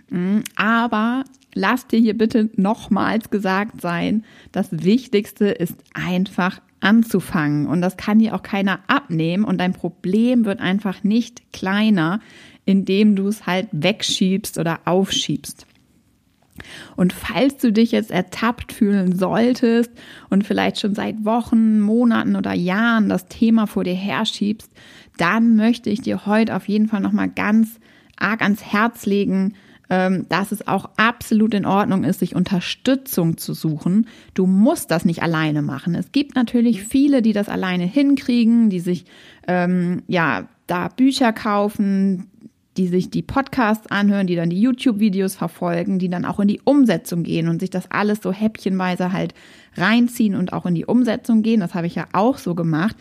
Mhm. 0.09 0.43
Aber 0.55 1.23
lass 1.53 1.85
dir 1.85 1.99
hier 1.99 2.17
bitte 2.17 2.49
nochmals 2.55 3.29
gesagt 3.29 3.81
sein, 3.81 4.23
das 4.51 4.69
Wichtigste 4.71 5.49
ist 5.49 5.75
einfach 5.93 6.61
anzufangen. 6.79 7.67
Und 7.67 7.81
das 7.81 7.95
kann 7.95 8.19
dir 8.19 8.33
auch 8.33 8.43
keiner 8.43 8.79
abnehmen. 8.87 9.43
Und 9.43 9.59
dein 9.59 9.73
Problem 9.73 10.45
wird 10.45 10.59
einfach 10.59 11.03
nicht 11.03 11.53
kleiner, 11.53 12.21
indem 12.67 13.15
du 13.15 13.27
es 13.27 13.47
halt 13.47 13.69
wegschiebst 13.71 14.57
oder 14.59 14.81
aufschiebst. 14.85 15.65
Und 16.95 17.13
falls 17.13 17.57
du 17.57 17.71
dich 17.71 17.91
jetzt 17.91 18.11
ertappt 18.11 18.73
fühlen 18.73 19.15
solltest 19.15 19.91
und 20.29 20.43
vielleicht 20.43 20.79
schon 20.79 20.95
seit 20.95 21.23
Wochen, 21.23 21.79
Monaten 21.79 22.35
oder 22.35 22.53
Jahren 22.53 23.09
das 23.09 23.27
Thema 23.27 23.67
vor 23.67 23.83
dir 23.83 23.93
herschiebst, 23.93 24.71
dann 25.17 25.55
möchte 25.55 25.89
ich 25.89 26.01
dir 26.01 26.25
heute 26.25 26.55
auf 26.55 26.67
jeden 26.67 26.87
Fall 26.87 27.01
nochmal 27.01 27.29
ganz 27.29 27.79
arg 28.17 28.41
ans 28.41 28.63
Herz 28.63 29.05
legen, 29.05 29.53
ähm, 29.89 30.25
dass 30.27 30.51
es 30.51 30.67
auch 30.67 30.89
absolut 30.97 31.53
in 31.53 31.65
Ordnung 31.65 32.03
ist, 32.03 32.19
sich 32.19 32.35
Unterstützung 32.35 33.37
zu 33.37 33.53
suchen. 33.53 34.07
Du 34.33 34.45
musst 34.45 34.91
das 34.91 35.05
nicht 35.05 35.23
alleine 35.23 35.61
machen. 35.61 35.95
Es 35.95 36.11
gibt 36.11 36.35
natürlich 36.35 36.83
viele, 36.83 37.21
die 37.21 37.33
das 37.33 37.47
alleine 37.47 37.85
hinkriegen, 37.85 38.69
die 38.69 38.81
sich 38.81 39.05
ähm, 39.47 40.03
ja 40.07 40.47
da 40.67 40.89
Bücher 40.89 41.31
kaufen, 41.31 42.29
die 42.77 42.87
sich 42.87 43.09
die 43.09 43.21
Podcasts 43.21 43.87
anhören, 43.87 44.27
die 44.27 44.35
dann 44.35 44.49
die 44.49 44.61
YouTube-Videos 44.61 45.35
verfolgen, 45.35 45.99
die 45.99 46.09
dann 46.09 46.25
auch 46.25 46.39
in 46.39 46.47
die 46.47 46.61
Umsetzung 46.63 47.23
gehen 47.23 47.47
und 47.47 47.59
sich 47.59 47.69
das 47.69 47.89
alles 47.91 48.19
so 48.21 48.31
häppchenweise 48.31 49.11
halt 49.11 49.33
reinziehen 49.75 50.35
und 50.35 50.53
auch 50.53 50.65
in 50.65 50.75
die 50.75 50.85
Umsetzung 50.85 51.41
gehen. 51.41 51.59
Das 51.59 51.73
habe 51.73 51.87
ich 51.87 51.95
ja 51.95 52.07
auch 52.13 52.37
so 52.37 52.55
gemacht. 52.55 52.95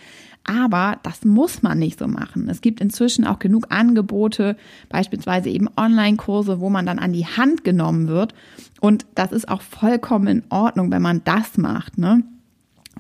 Aber 0.48 0.98
das 1.02 1.24
muss 1.24 1.62
man 1.62 1.78
nicht 1.78 1.98
so 1.98 2.06
machen. 2.06 2.48
Es 2.48 2.60
gibt 2.60 2.80
inzwischen 2.80 3.26
auch 3.26 3.40
genug 3.40 3.66
Angebote, 3.70 4.56
beispielsweise 4.88 5.50
eben 5.50 5.68
Online-Kurse, 5.76 6.60
wo 6.60 6.70
man 6.70 6.86
dann 6.86 7.00
an 7.00 7.12
die 7.12 7.26
Hand 7.26 7.64
genommen 7.64 8.06
wird. 8.06 8.32
Und 8.80 9.06
das 9.16 9.32
ist 9.32 9.48
auch 9.48 9.60
vollkommen 9.60 10.28
in 10.28 10.42
Ordnung, 10.48 10.92
wenn 10.92 11.02
man 11.02 11.22
das 11.24 11.58
macht. 11.58 11.98
Ne? 11.98 12.22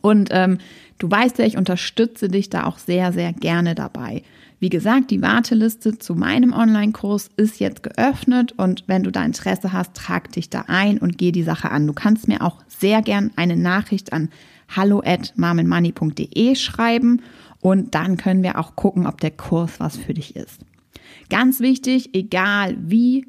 Und 0.00 0.30
ähm, 0.32 0.58
du 0.98 1.08
weißt 1.08 1.38
ja, 1.38 1.44
ich 1.44 1.56
unterstütze 1.56 2.28
dich 2.28 2.50
da 2.50 2.64
auch 2.64 2.78
sehr, 2.78 3.12
sehr 3.12 3.32
gerne 3.32 3.76
dabei. 3.76 4.22
Wie 4.58 4.70
gesagt, 4.70 5.10
die 5.10 5.20
Warteliste 5.20 5.98
zu 5.98 6.14
meinem 6.14 6.54
Online-Kurs 6.54 7.28
ist 7.36 7.60
jetzt 7.60 7.82
geöffnet 7.82 8.52
und 8.56 8.84
wenn 8.86 9.02
du 9.02 9.10
da 9.12 9.22
Interesse 9.22 9.72
hast, 9.72 9.92
trag 9.94 10.32
dich 10.32 10.48
da 10.48 10.64
ein 10.68 10.96
und 10.98 11.18
geh 11.18 11.30
die 11.30 11.42
Sache 11.42 11.70
an. 11.70 11.86
Du 11.86 11.92
kannst 11.92 12.26
mir 12.26 12.40
auch 12.40 12.62
sehr 12.66 13.02
gern 13.02 13.32
eine 13.36 13.56
Nachricht 13.56 14.14
an 14.14 14.30
hallo 14.74 15.02
at 15.04 15.34
schreiben 16.56 17.22
und 17.60 17.94
dann 17.94 18.16
können 18.16 18.42
wir 18.42 18.58
auch 18.58 18.76
gucken, 18.76 19.06
ob 19.06 19.20
der 19.20 19.30
Kurs 19.30 19.78
was 19.78 19.98
für 19.98 20.14
dich 20.14 20.34
ist. 20.36 20.60
Ganz 21.28 21.60
wichtig, 21.60 22.14
egal 22.14 22.76
wie 22.80 23.26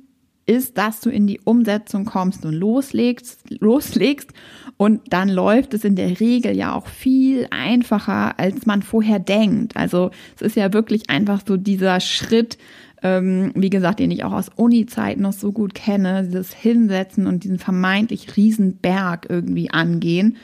ist, 0.47 0.77
dass 0.77 1.01
du 1.01 1.09
in 1.09 1.27
die 1.27 1.39
Umsetzung 1.43 2.05
kommst 2.05 2.45
und 2.45 2.53
loslegst, 2.53 3.61
loslegst 3.61 4.31
und 4.77 5.01
dann 5.11 5.29
läuft 5.29 5.73
es 5.73 5.83
in 5.83 5.95
der 5.95 6.19
Regel 6.19 6.55
ja 6.55 6.73
auch 6.73 6.87
viel 6.87 7.47
einfacher, 7.51 8.39
als 8.39 8.65
man 8.65 8.81
vorher 8.81 9.19
denkt. 9.19 9.75
Also 9.75 10.11
es 10.35 10.41
ist 10.41 10.55
ja 10.55 10.73
wirklich 10.73 11.09
einfach 11.09 11.41
so 11.45 11.57
dieser 11.57 11.99
Schritt, 11.99 12.57
ähm, 13.03 13.51
wie 13.55 13.69
gesagt, 13.69 13.99
den 13.99 14.11
ich 14.11 14.23
auch 14.23 14.33
aus 14.33 14.49
Uni-Zeiten 14.55 15.21
noch 15.21 15.33
so 15.33 15.51
gut 15.51 15.75
kenne, 15.75 16.23
dieses 16.23 16.53
Hinsetzen 16.53 17.27
und 17.27 17.43
diesen 17.43 17.59
vermeintlich 17.59 18.37
Riesenberg 18.37 19.27
irgendwie 19.29 19.69
angehen. 19.69 20.37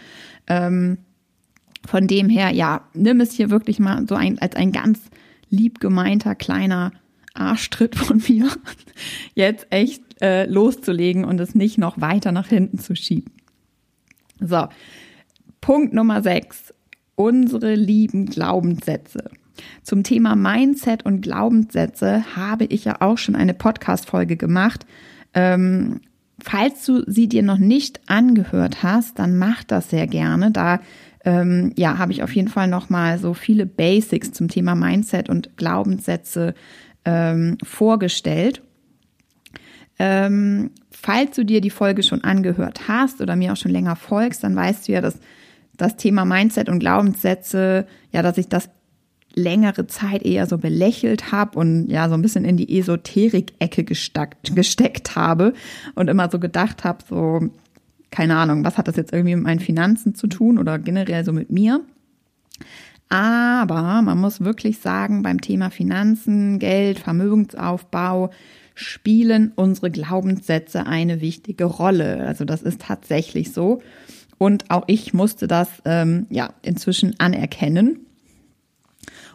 Ähm, 0.47 0.97
von 1.85 2.07
dem 2.07 2.29
her, 2.29 2.51
ja, 2.51 2.81
nimm 2.93 3.21
es 3.21 3.33
hier 3.33 3.49
wirklich 3.49 3.79
mal 3.79 4.05
so 4.07 4.15
ein, 4.15 4.39
als 4.39 4.55
ein 4.55 4.71
ganz 4.71 4.99
lieb 5.49 5.79
gemeinter 5.79 6.35
kleiner 6.35 6.91
Arschtritt 7.33 7.95
von 7.95 8.21
mir, 8.27 8.49
jetzt 9.35 9.67
echt 9.69 10.03
äh, 10.21 10.45
loszulegen 10.45 11.25
und 11.25 11.39
es 11.39 11.55
nicht 11.55 11.77
noch 11.77 11.99
weiter 11.99 12.31
nach 12.31 12.47
hinten 12.47 12.79
zu 12.79 12.95
schieben. 12.95 13.31
So, 14.39 14.67
Punkt 15.61 15.93
Nummer 15.93 16.21
6. 16.21 16.73
Unsere 17.15 17.75
lieben 17.75 18.25
Glaubenssätze. 18.25 19.29
Zum 19.83 20.03
Thema 20.03 20.35
Mindset 20.35 21.05
und 21.05 21.21
Glaubenssätze 21.21 22.35
habe 22.35 22.65
ich 22.65 22.85
ja 22.85 23.01
auch 23.01 23.17
schon 23.17 23.35
eine 23.35 23.53
Podcast-Folge 23.53 24.35
gemacht. 24.35 24.85
Ähm, 25.33 26.01
falls 26.41 26.85
du 26.85 27.03
sie 27.09 27.27
dir 27.27 27.43
noch 27.43 27.59
nicht 27.59 28.01
angehört 28.07 28.83
hast, 28.83 29.19
dann 29.19 29.37
mach 29.37 29.63
das 29.63 29.89
sehr 29.89 30.07
gerne. 30.07 30.51
Da 30.51 30.79
ähm, 31.23 31.71
ja, 31.77 31.97
habe 31.97 32.11
ich 32.11 32.23
auf 32.23 32.35
jeden 32.35 32.49
Fall 32.49 32.67
nochmal 32.67 33.19
so 33.19 33.33
viele 33.33 33.65
Basics 33.65 34.31
zum 34.31 34.47
Thema 34.47 34.75
Mindset 34.75 35.29
und 35.29 35.55
Glaubenssätze 35.55 36.53
ähm, 37.05 37.57
vorgestellt. 37.63 38.61
Ähm, 39.99 40.71
falls 40.91 41.35
du 41.35 41.45
dir 41.45 41.61
die 41.61 41.69
Folge 41.69 42.03
schon 42.03 42.23
angehört 42.23 42.87
hast 42.87 43.21
oder 43.21 43.35
mir 43.35 43.53
auch 43.53 43.57
schon 43.57 43.71
länger 43.71 43.95
folgst, 43.95 44.43
dann 44.43 44.55
weißt 44.55 44.87
du 44.87 44.93
ja, 44.93 45.01
dass 45.01 45.19
das 45.77 45.97
Thema 45.97 46.25
Mindset 46.25 46.69
und 46.69 46.79
Glaubenssätze, 46.79 47.87
ja, 48.11 48.21
dass 48.21 48.37
ich 48.37 48.47
das 48.47 48.69
längere 49.35 49.87
Zeit 49.87 50.23
eher 50.23 50.45
so 50.45 50.57
belächelt 50.57 51.31
habe 51.31 51.57
und 51.57 51.89
ja 51.89 52.07
so 52.07 52.13
ein 52.13 52.21
bisschen 52.21 52.45
in 52.45 52.57
die 52.57 52.77
Esoterik-Ecke 52.79 53.83
gesteckt, 53.83 54.55
gesteckt 54.55 55.15
habe 55.15 55.53
und 55.95 56.09
immer 56.09 56.29
so 56.29 56.39
gedacht 56.39 56.83
habe, 56.83 57.03
so 57.07 57.49
keine 58.11 58.37
Ahnung, 58.37 58.63
was 58.63 58.77
hat 58.77 58.87
das 58.87 58.95
jetzt 58.95 59.11
irgendwie 59.11 59.35
mit 59.35 59.43
meinen 59.43 59.59
Finanzen 59.59 60.13
zu 60.13 60.27
tun 60.27 60.59
oder 60.59 60.77
generell 60.77 61.25
so 61.25 61.33
mit 61.33 61.49
mir? 61.49 61.81
Aber 63.13 64.01
man 64.01 64.17
muss 64.17 64.41
wirklich 64.41 64.79
sagen, 64.79 65.21
beim 65.21 65.39
Thema 65.39 65.69
Finanzen, 65.69 66.57
Geld, 66.57 66.97
Vermögensaufbau 66.97 68.31
spielen 68.73 69.51
unsere 69.55 69.91
Glaubenssätze 69.91 70.87
eine 70.87 71.21
wichtige 71.21 71.65
Rolle. 71.65 72.25
Also 72.25 72.43
das 72.43 72.63
ist 72.63 72.81
tatsächlich 72.81 73.53
so. 73.53 73.83
Und 74.39 74.71
auch 74.71 74.85
ich 74.87 75.13
musste 75.13 75.45
das 75.45 75.69
ähm, 75.85 76.25
ja 76.31 76.55
inzwischen 76.63 77.13
anerkennen 77.19 77.99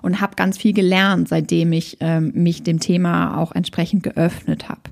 und 0.02 0.20
habe 0.20 0.34
ganz 0.34 0.58
viel 0.58 0.72
gelernt, 0.72 1.28
seitdem 1.28 1.72
ich 1.72 1.98
ähm, 2.00 2.32
mich 2.34 2.64
dem 2.64 2.80
Thema 2.80 3.36
auch 3.36 3.52
entsprechend 3.52 4.02
geöffnet 4.02 4.68
habe. 4.68 4.90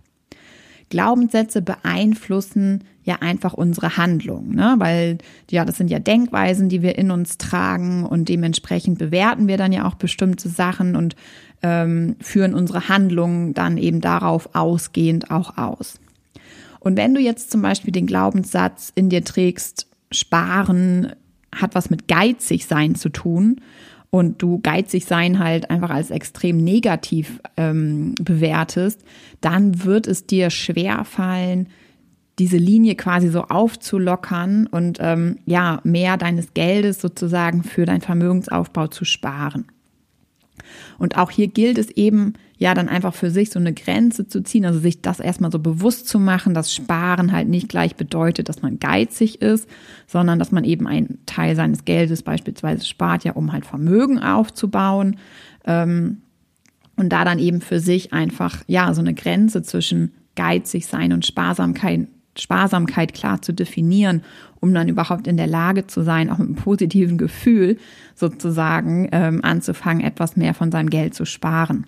Glaubenssätze 0.88 1.62
beeinflussen 1.62 2.84
ja 3.02 3.16
einfach 3.20 3.54
unsere 3.54 3.96
Handlung, 3.96 4.54
ne? 4.54 4.74
weil 4.78 5.18
ja, 5.50 5.64
das 5.64 5.76
sind 5.76 5.90
ja 5.90 5.98
Denkweisen, 5.98 6.68
die 6.68 6.82
wir 6.82 6.98
in 6.98 7.10
uns 7.10 7.38
tragen 7.38 8.04
und 8.04 8.28
dementsprechend 8.28 8.98
bewerten 8.98 9.48
wir 9.48 9.56
dann 9.56 9.72
ja 9.72 9.86
auch 9.86 9.94
bestimmte 9.94 10.48
Sachen 10.48 10.96
und 10.96 11.16
ähm, 11.62 12.16
führen 12.20 12.54
unsere 12.54 12.88
Handlungen 12.88 13.54
dann 13.54 13.78
eben 13.78 14.00
darauf 14.00 14.54
ausgehend 14.54 15.30
auch 15.30 15.56
aus. 15.56 15.98
Und 16.80 16.96
wenn 16.96 17.14
du 17.14 17.20
jetzt 17.20 17.50
zum 17.50 17.62
Beispiel 17.62 17.92
den 17.92 18.06
Glaubenssatz 18.06 18.92
in 18.94 19.08
dir 19.08 19.24
trägst, 19.24 19.88
sparen 20.12 21.12
hat 21.54 21.74
was 21.74 21.90
mit 21.90 22.06
geizig 22.06 22.66
sein 22.66 22.94
zu 22.94 23.08
tun 23.08 23.60
und 24.10 24.40
du 24.42 24.60
geizig 24.60 25.04
sein 25.04 25.38
halt 25.38 25.70
einfach 25.70 25.90
als 25.90 26.10
extrem 26.10 26.58
negativ 26.58 27.40
ähm, 27.56 28.14
bewertest, 28.20 29.02
dann 29.40 29.84
wird 29.84 30.06
es 30.06 30.26
dir 30.26 30.50
schwer 30.50 31.04
fallen, 31.04 31.68
diese 32.38 32.58
Linie 32.58 32.96
quasi 32.96 33.28
so 33.28 33.42
aufzulockern 33.42 34.66
und 34.66 34.98
ähm, 35.00 35.38
ja, 35.46 35.80
mehr 35.84 36.16
deines 36.16 36.52
Geldes 36.52 37.00
sozusagen 37.00 37.62
für 37.62 37.86
deinen 37.86 38.02
Vermögensaufbau 38.02 38.88
zu 38.88 39.04
sparen. 39.04 39.66
Und 40.98 41.16
auch 41.16 41.30
hier 41.30 41.48
gilt 41.48 41.78
es 41.78 41.90
eben, 41.90 42.34
ja, 42.58 42.74
dann 42.74 42.88
einfach 42.88 43.14
für 43.14 43.30
sich 43.30 43.50
so 43.50 43.58
eine 43.58 43.74
Grenze 43.74 44.26
zu 44.28 44.42
ziehen, 44.42 44.64
also 44.64 44.78
sich 44.78 45.02
das 45.02 45.20
erstmal 45.20 45.52
so 45.52 45.58
bewusst 45.58 46.08
zu 46.08 46.18
machen, 46.18 46.54
dass 46.54 46.74
Sparen 46.74 47.32
halt 47.32 47.48
nicht 47.48 47.68
gleich 47.68 47.96
bedeutet, 47.96 48.48
dass 48.48 48.62
man 48.62 48.78
geizig 48.78 49.42
ist, 49.42 49.68
sondern 50.06 50.38
dass 50.38 50.52
man 50.52 50.64
eben 50.64 50.86
einen 50.86 51.18
Teil 51.26 51.56
seines 51.56 51.84
Geldes 51.84 52.22
beispielsweise 52.22 52.86
spart, 52.86 53.24
ja, 53.24 53.32
um 53.32 53.52
halt 53.52 53.66
Vermögen 53.66 54.18
aufzubauen. 54.18 55.16
Ähm, 55.66 56.22
und 56.96 57.10
da 57.10 57.24
dann 57.24 57.38
eben 57.38 57.60
für 57.60 57.78
sich 57.78 58.12
einfach, 58.12 58.62
ja, 58.66 58.94
so 58.94 59.02
eine 59.02 59.12
Grenze 59.12 59.62
zwischen 59.62 60.12
geizig 60.34 60.86
sein 60.86 61.12
und 61.12 61.26
Sparsamkeit, 61.26 62.08
Sparsamkeit 62.40 63.14
klar 63.14 63.42
zu 63.42 63.52
definieren, 63.52 64.22
um 64.60 64.72
dann 64.72 64.88
überhaupt 64.88 65.26
in 65.26 65.36
der 65.36 65.46
Lage 65.46 65.86
zu 65.86 66.02
sein, 66.02 66.30
auch 66.30 66.38
mit 66.38 66.48
einem 66.48 66.56
positiven 66.56 67.18
Gefühl 67.18 67.78
sozusagen 68.14 69.08
ähm, 69.12 69.40
anzufangen, 69.42 70.04
etwas 70.04 70.36
mehr 70.36 70.54
von 70.54 70.70
seinem 70.72 70.90
Geld 70.90 71.14
zu 71.14 71.24
sparen. 71.24 71.86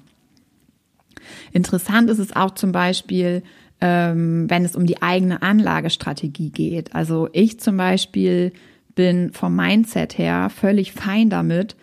Interessant 1.52 2.10
ist 2.10 2.18
es 2.18 2.34
auch 2.34 2.52
zum 2.52 2.72
Beispiel, 2.72 3.42
ähm, 3.80 4.48
wenn 4.48 4.64
es 4.64 4.76
um 4.76 4.86
die 4.86 5.02
eigene 5.02 5.42
Anlagestrategie 5.42 6.50
geht. 6.50 6.94
Also 6.94 7.28
ich 7.32 7.60
zum 7.60 7.76
Beispiel 7.76 8.52
bin 8.94 9.32
vom 9.32 9.54
Mindset 9.54 10.18
her 10.18 10.50
völlig 10.50 10.92
fein 10.92 11.30
damit, 11.30 11.76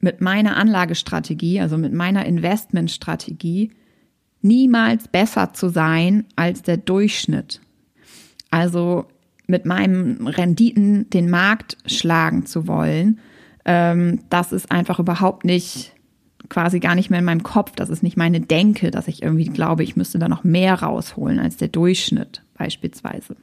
mit 0.00 0.20
meiner 0.20 0.56
Anlagestrategie, 0.56 1.60
also 1.60 1.78
mit 1.78 1.92
meiner 1.92 2.26
Investmentstrategie, 2.26 3.72
niemals 4.42 5.08
besser 5.08 5.54
zu 5.54 5.70
sein 5.70 6.26
als 6.36 6.62
der 6.62 6.76
Durchschnitt. 6.76 7.60
Also 8.54 9.06
mit 9.48 9.66
meinen 9.66 10.28
Renditen 10.28 11.10
den 11.10 11.28
Markt 11.28 11.76
schlagen 11.86 12.46
zu 12.46 12.68
wollen, 12.68 13.18
ähm, 13.64 14.20
das 14.30 14.52
ist 14.52 14.70
einfach 14.70 15.00
überhaupt 15.00 15.44
nicht, 15.44 15.92
quasi 16.48 16.78
gar 16.78 16.94
nicht 16.94 17.10
mehr 17.10 17.18
in 17.18 17.24
meinem 17.24 17.42
Kopf. 17.42 17.72
Das 17.74 17.90
ist 17.90 18.04
nicht 18.04 18.16
meine 18.16 18.40
Denke, 18.40 18.92
dass 18.92 19.08
ich 19.08 19.24
irgendwie 19.24 19.46
glaube, 19.46 19.82
ich 19.82 19.96
müsste 19.96 20.20
da 20.20 20.28
noch 20.28 20.44
mehr 20.44 20.80
rausholen 20.82 21.40
als 21.40 21.56
der 21.56 21.66
Durchschnitt 21.66 22.44
beispielsweise. 22.56 23.34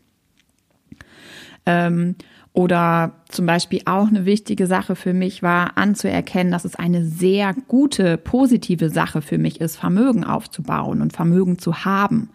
Ähm, 1.66 2.16
oder 2.54 3.12
zum 3.28 3.46
Beispiel 3.46 3.82
auch 3.84 4.08
eine 4.08 4.26
wichtige 4.26 4.68
Sache 4.68 4.96
für 4.96 5.14
mich 5.14 5.44
war 5.44 5.78
anzuerkennen, 5.78 6.54
dass 6.54 6.64
es 6.64 6.76
eine 6.76 7.04
sehr 7.04 7.54
gute, 7.68 8.18
positive 8.18 8.90
Sache 8.90 9.22
für 9.22 9.38
mich 9.38 9.60
ist, 9.60 9.76
Vermögen 9.76 10.24
aufzubauen 10.24 11.02
und 11.02 11.12
Vermögen 11.12 11.60
zu 11.60 11.84
haben. 11.84 12.30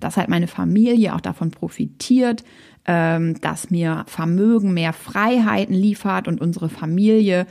Dass 0.00 0.16
halt 0.16 0.28
meine 0.28 0.46
Familie 0.46 1.14
auch 1.14 1.20
davon 1.20 1.50
profitiert, 1.50 2.44
ähm, 2.86 3.40
dass 3.40 3.70
mir 3.70 4.04
Vermögen 4.06 4.74
mehr 4.74 4.92
Freiheiten 4.92 5.74
liefert 5.74 6.28
und 6.28 6.40
unsere 6.40 6.68
Familie 6.68 7.46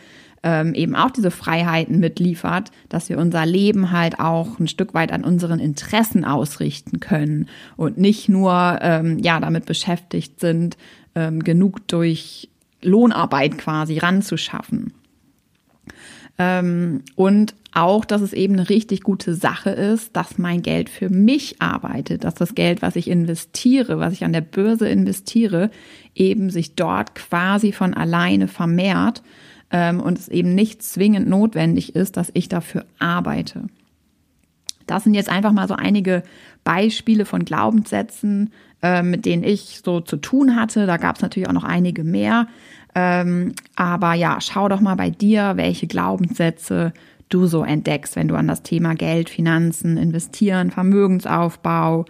ähm, 0.45 0.75
eben 0.75 0.95
auch 0.95 1.09
diese 1.09 1.31
Freiheiten 1.31 1.99
mitliefert, 1.99 2.69
dass 2.87 3.09
wir 3.09 3.17
unser 3.17 3.45
Leben 3.47 3.91
halt 3.91 4.19
auch 4.19 4.59
ein 4.59 4.67
Stück 4.67 4.93
weit 4.93 5.11
an 5.11 5.23
unseren 5.23 5.59
Interessen 5.59 6.23
ausrichten 6.23 6.99
können 6.99 7.49
und 7.77 7.97
nicht 7.97 8.29
nur 8.29 8.77
ähm, 8.81 9.17
ja 9.17 9.39
damit 9.39 9.65
beschäftigt 9.65 10.39
sind, 10.39 10.77
ähm, 11.15 11.43
genug 11.43 11.87
durch 11.87 12.49
Lohnarbeit 12.83 13.57
quasi 13.57 13.97
ranzuschaffen. 13.97 14.93
Ähm, 16.37 17.01
und 17.15 17.55
auch, 17.75 18.05
dass 18.05 18.21
es 18.21 18.33
eben 18.33 18.53
eine 18.53 18.69
richtig 18.69 19.01
gute 19.01 19.35
Sache 19.35 19.69
ist, 19.69 20.15
dass 20.15 20.37
mein 20.37 20.61
Geld 20.61 20.89
für 20.89 21.09
mich 21.09 21.61
arbeitet, 21.61 22.23
dass 22.23 22.35
das 22.35 22.55
Geld, 22.55 22.81
was 22.81 22.95
ich 22.95 23.09
investiere, 23.09 23.99
was 23.99 24.13
ich 24.13 24.23
an 24.23 24.33
der 24.33 24.41
Börse 24.41 24.87
investiere, 24.87 25.69
eben 26.15 26.49
sich 26.49 26.75
dort 26.75 27.15
quasi 27.15 27.71
von 27.71 27.93
alleine 27.93 28.47
vermehrt 28.47 29.23
ähm, 29.71 29.99
und 29.99 30.17
es 30.17 30.29
eben 30.29 30.55
nicht 30.55 30.83
zwingend 30.83 31.27
notwendig 31.27 31.95
ist, 31.95 32.17
dass 32.17 32.31
ich 32.33 32.47
dafür 32.47 32.85
arbeite. 32.99 33.63
Das 34.87 35.03
sind 35.03 35.13
jetzt 35.13 35.29
einfach 35.29 35.51
mal 35.51 35.67
so 35.67 35.73
einige 35.73 36.23
Beispiele 36.63 37.25
von 37.25 37.43
Glaubenssätzen, 37.43 38.51
äh, 38.81 39.03
mit 39.03 39.25
denen 39.25 39.43
ich 39.43 39.81
so 39.83 39.99
zu 39.99 40.17
tun 40.17 40.55
hatte. 40.55 40.85
Da 40.85 40.97
gab 40.97 41.17
es 41.17 41.21
natürlich 41.21 41.49
auch 41.49 41.53
noch 41.53 41.63
einige 41.63 42.03
mehr. 42.03 42.47
Ähm, 42.93 43.53
aber 43.75 44.13
ja, 44.13 44.39
schau 44.39 44.69
doch 44.69 44.79
mal 44.79 44.95
bei 44.95 45.09
dir, 45.09 45.53
welche 45.55 45.87
Glaubenssätze 45.87 46.93
du 47.29 47.47
so 47.47 47.63
entdeckst, 47.63 48.15
wenn 48.15 48.27
du 48.27 48.35
an 48.35 48.47
das 48.47 48.63
Thema 48.63 48.93
Geld, 48.95 49.29
Finanzen, 49.29 49.97
Investieren, 49.97 50.71
Vermögensaufbau, 50.71 52.05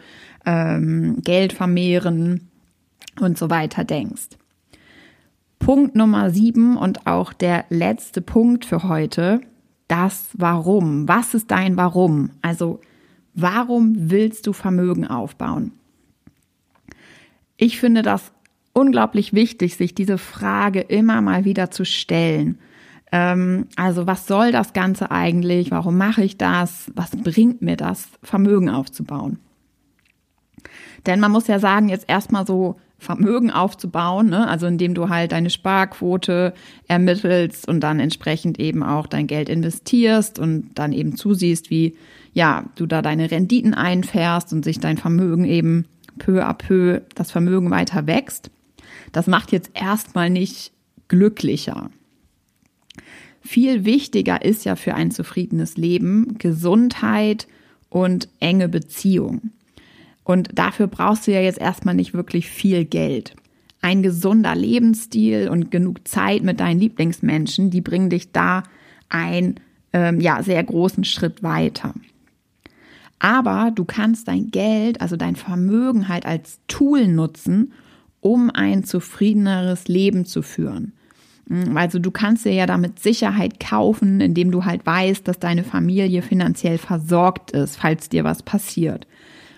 ähm, 0.46 1.22
Geld 1.24 1.54
vermehren 1.54 2.50
und 3.20 3.38
so 3.38 3.50
weiter 3.50 3.84
denkst. 3.84 4.38
Punkt 5.60 5.96
Nummer 5.96 6.30
sieben 6.30 6.78
und 6.78 7.08
auch 7.08 7.34
der 7.34 7.66
letzte 7.70 8.22
Punkt 8.22 8.66
für 8.66 8.84
heute, 8.84 9.42
das 9.88 10.30
Warum. 10.34 11.08
Was 11.08 11.34
ist 11.34 11.52
dein 11.52 11.78
Warum? 11.78 12.32
Also, 12.42 12.82
warum 13.34 14.12
willst 14.12 14.48
du 14.48 14.54
Vermögen 14.54 15.08
aufbauen? 15.08 15.72
Ich 17.58 17.80
finde 17.80 18.02
das 18.02 18.32
unglaublich 18.74 19.34
wichtig, 19.34 19.78
sich 19.78 19.96
diese 19.96 20.18
Frage 20.18 20.82
immer 20.82 21.22
mal 21.22 21.46
wieder 21.46 21.72
zu 21.72 21.86
stellen. 21.86 22.60
Ähm, 23.16 23.68
also 23.78 24.08
was 24.08 24.28
soll 24.28 24.52
das 24.52 24.74
Ganze 24.74 25.10
eigentlich? 25.10 25.72
Warum 25.72 25.98
mache 25.98 26.22
ich 26.22 26.38
das? 26.38 26.92
Was 26.96 27.12
bringt 27.12 27.62
mir 27.62 27.78
das, 27.78 28.10
Vermögen 28.22 28.70
aufzubauen? 28.70 29.40
Denn 31.06 31.22
man 31.22 31.32
muss 31.32 31.48
ja 31.48 31.60
sagen, 31.60 31.88
jetzt 31.88 32.10
erstmal 32.10 32.46
so 32.46 32.76
Vermögen 32.98 33.52
aufzubauen, 33.52 34.30
ne? 34.30 34.48
also 34.48 34.66
indem 34.68 34.96
du 34.96 35.08
halt 35.08 35.32
deine 35.32 35.50
Sparquote 35.50 36.54
ermittelst 36.88 37.68
und 37.68 37.80
dann 37.82 38.02
entsprechend 38.02 38.60
eben 38.60 38.84
auch 38.84 39.08
dein 39.08 39.28
Geld 39.28 39.48
investierst 39.48 40.38
und 40.38 40.72
dann 40.76 40.92
eben 40.92 41.16
zusiehst, 41.16 41.70
wie 41.70 41.96
ja, 42.34 42.66
du 42.76 42.86
da 42.86 43.02
deine 43.02 43.32
Renditen 43.32 43.74
einfährst 43.74 44.52
und 44.52 44.66
sich 44.66 44.80
dein 44.80 44.98
Vermögen 44.98 45.46
eben 45.46 45.86
peu 46.18 46.44
à 46.44 46.54
peu 46.54 47.02
das 47.14 47.32
Vermögen 47.32 47.72
weiter 47.72 48.08
wächst. 48.08 48.50
Das 49.14 49.28
macht 49.28 49.54
jetzt 49.54 49.72
erstmal 49.74 50.30
nicht 50.30 50.74
glücklicher. 51.08 51.90
Viel 53.46 53.86
wichtiger 53.86 54.44
ist 54.44 54.66
ja 54.66 54.76
für 54.76 54.96
ein 54.96 55.12
zufriedenes 55.12 55.78
Leben 55.78 56.40
Gesundheit 56.40 57.48
und 57.90 58.28
enge 58.40 58.68
Beziehung. 58.68 59.52
Und 60.24 60.50
dafür 60.58 60.88
brauchst 60.88 61.28
du 61.28 61.32
ja 61.32 61.42
jetzt 61.42 61.60
erstmal 61.60 61.94
nicht 61.94 62.16
wirklich 62.16 62.50
viel 62.50 62.86
Geld. 62.86 63.36
Ein 63.82 64.02
gesunder 64.02 64.56
Lebensstil 64.56 65.48
und 65.50 65.70
genug 65.70 66.08
Zeit 66.08 66.42
mit 66.42 66.60
deinen 66.60 66.80
Lieblingsmenschen, 66.80 67.70
die 67.70 67.82
bringen 67.82 68.10
dich 68.10 68.32
da 68.32 68.64
einen 69.10 69.60
ähm, 69.94 70.20
ja, 70.20 70.42
sehr 70.42 70.64
großen 70.64 71.04
Schritt 71.04 71.44
weiter. 71.44 71.94
Aber 73.20 73.72
du 73.74 73.86
kannst 73.86 74.28
dein 74.28 74.50
Geld, 74.50 75.02
also 75.02 75.18
dein 75.18 75.36
Vermögen 75.36 76.10
halt 76.10 76.26
als 76.26 76.60
Tool 76.68 77.08
nutzen, 77.08 77.74
um 78.22 78.50
ein 78.50 78.84
zufriedeneres 78.84 79.88
Leben 79.88 80.26
zu 80.26 80.42
führen. 80.42 80.94
Hm, 81.50 81.76
also 81.78 82.00
du 82.00 82.12
kannst 82.12 82.46
dir 82.46 82.54
ja 82.54 82.66
damit 82.66 83.00
Sicherheit 83.00 83.60
kaufen, 83.60 84.22
indem 84.22 84.52
du 84.52 84.66
halt 84.66 84.86
weißt, 84.86 85.28
dass 85.28 85.40
deine 85.40 85.64
Familie 85.64 86.22
finanziell 86.22 86.78
versorgt 86.78 87.52
ist, 87.52 87.78
falls 87.78 88.10
dir 88.10 88.24
was 88.24 88.44
passiert. 88.44 89.08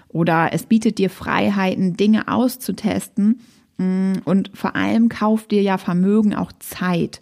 Oder 0.09 0.49
es 0.53 0.63
bietet 0.63 0.97
dir 0.97 1.09
Freiheiten, 1.09 1.97
Dinge 1.97 2.27
auszutesten. 2.27 3.39
Hm, 3.77 4.21
und 4.25 4.51
vor 4.53 4.75
allem 4.75 5.09
kauft 5.09 5.51
dir 5.51 5.61
ja 5.61 5.77
Vermögen 5.77 6.33
auch 6.33 6.51
Zeit. 6.59 7.21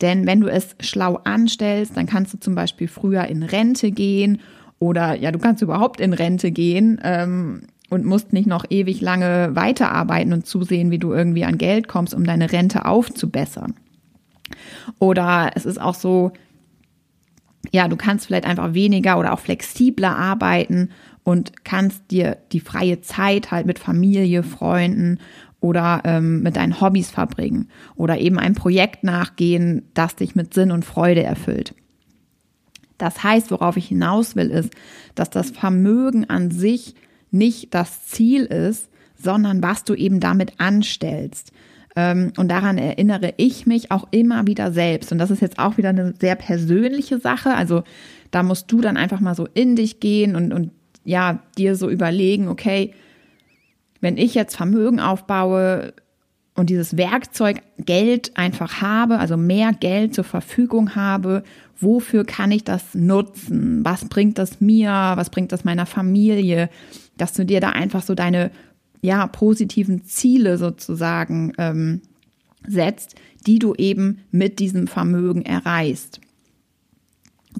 Denn 0.00 0.26
wenn 0.26 0.40
du 0.40 0.48
es 0.48 0.76
schlau 0.80 1.20
anstellst, 1.24 1.96
dann 1.96 2.06
kannst 2.06 2.34
du 2.34 2.38
zum 2.38 2.54
Beispiel 2.54 2.88
früher 2.88 3.24
in 3.26 3.42
Rente 3.42 3.90
gehen 3.90 4.40
oder 4.78 5.14
ja, 5.14 5.32
du 5.32 5.38
kannst 5.38 5.62
überhaupt 5.62 6.00
in 6.00 6.12
Rente 6.12 6.50
gehen 6.50 7.00
ähm, 7.02 7.62
und 7.88 8.04
musst 8.04 8.32
nicht 8.32 8.46
noch 8.46 8.66
ewig 8.68 9.00
lange 9.00 9.50
weiterarbeiten 9.54 10.32
und 10.32 10.46
zusehen, 10.46 10.90
wie 10.90 10.98
du 10.98 11.12
irgendwie 11.12 11.44
an 11.44 11.56
Geld 11.56 11.88
kommst, 11.88 12.14
um 12.14 12.24
deine 12.24 12.52
Rente 12.52 12.84
aufzubessern. 12.84 13.74
Oder 14.98 15.52
es 15.54 15.66
ist 15.66 15.80
auch 15.80 15.94
so, 15.94 16.32
ja, 17.72 17.88
du 17.88 17.96
kannst 17.96 18.26
vielleicht 18.26 18.46
einfach 18.46 18.74
weniger 18.74 19.18
oder 19.18 19.32
auch 19.32 19.40
flexibler 19.40 20.16
arbeiten 20.16 20.90
und 21.24 21.64
kannst 21.64 22.10
dir 22.10 22.38
die 22.52 22.60
freie 22.60 23.00
Zeit 23.00 23.50
halt 23.50 23.66
mit 23.66 23.78
Familie, 23.78 24.42
Freunden 24.42 25.18
oder 25.60 26.02
ähm, 26.04 26.42
mit 26.42 26.56
deinen 26.56 26.80
Hobbys 26.80 27.10
verbringen 27.10 27.68
oder 27.96 28.18
eben 28.18 28.38
ein 28.38 28.54
Projekt 28.54 29.02
nachgehen, 29.02 29.82
das 29.94 30.16
dich 30.16 30.36
mit 30.36 30.54
Sinn 30.54 30.70
und 30.70 30.84
Freude 30.84 31.22
erfüllt. 31.22 31.74
Das 32.98 33.22
heißt, 33.22 33.50
worauf 33.50 33.76
ich 33.76 33.88
hinaus 33.88 34.36
will, 34.36 34.50
ist, 34.50 34.70
dass 35.14 35.30
das 35.30 35.50
Vermögen 35.50 36.30
an 36.30 36.50
sich 36.50 36.94
nicht 37.30 37.74
das 37.74 38.06
Ziel 38.06 38.44
ist, 38.44 38.88
sondern 39.18 39.62
was 39.62 39.84
du 39.84 39.94
eben 39.94 40.20
damit 40.20 40.54
anstellst. 40.58 41.52
Ähm, 41.96 42.32
und 42.36 42.48
daran 42.48 42.76
erinnere 42.76 43.32
ich 43.38 43.66
mich 43.66 43.90
auch 43.90 44.06
immer 44.10 44.46
wieder 44.46 44.70
selbst. 44.70 45.10
Und 45.10 45.18
das 45.18 45.30
ist 45.30 45.40
jetzt 45.40 45.58
auch 45.58 45.78
wieder 45.78 45.88
eine 45.88 46.14
sehr 46.20 46.36
persönliche 46.36 47.18
Sache. 47.18 47.54
Also 47.54 47.82
da 48.30 48.42
musst 48.42 48.70
du 48.70 48.82
dann 48.82 48.98
einfach 48.98 49.20
mal 49.20 49.34
so 49.34 49.48
in 49.54 49.76
dich 49.76 49.98
gehen 49.98 50.36
und, 50.36 50.52
und 50.52 50.70
ja, 51.04 51.40
dir 51.56 51.74
so 51.74 51.88
überlegen, 51.88 52.48
okay, 52.48 52.92
wenn 54.00 54.18
ich 54.18 54.34
jetzt 54.34 54.56
Vermögen 54.56 55.00
aufbaue 55.00 55.94
und 56.54 56.68
dieses 56.68 56.96
Werkzeug 56.96 57.62
Geld 57.78 58.36
einfach 58.36 58.82
habe, 58.82 59.18
also 59.18 59.36
mehr 59.36 59.72
Geld 59.72 60.14
zur 60.14 60.24
Verfügung 60.24 60.96
habe, 60.96 61.44
wofür 61.78 62.24
kann 62.24 62.50
ich 62.52 62.64
das 62.64 62.94
nutzen? 62.94 63.84
Was 63.84 64.06
bringt 64.06 64.38
das 64.38 64.60
mir? 64.60 64.90
Was 64.90 65.30
bringt 65.30 65.52
das 65.52 65.64
meiner 65.64 65.86
Familie? 65.86 66.68
Dass 67.16 67.32
du 67.32 67.44
dir 67.44 67.60
da 67.60 67.70
einfach 67.70 68.02
so 68.02 68.14
deine 68.14 68.50
ja 69.02 69.26
positiven 69.26 70.04
Ziele 70.04 70.58
sozusagen 70.58 71.52
ähm, 71.58 72.02
setzt, 72.66 73.14
die 73.46 73.58
du 73.58 73.74
eben 73.74 74.18
mit 74.30 74.58
diesem 74.58 74.86
Vermögen 74.86 75.42
erreichst 75.42 76.20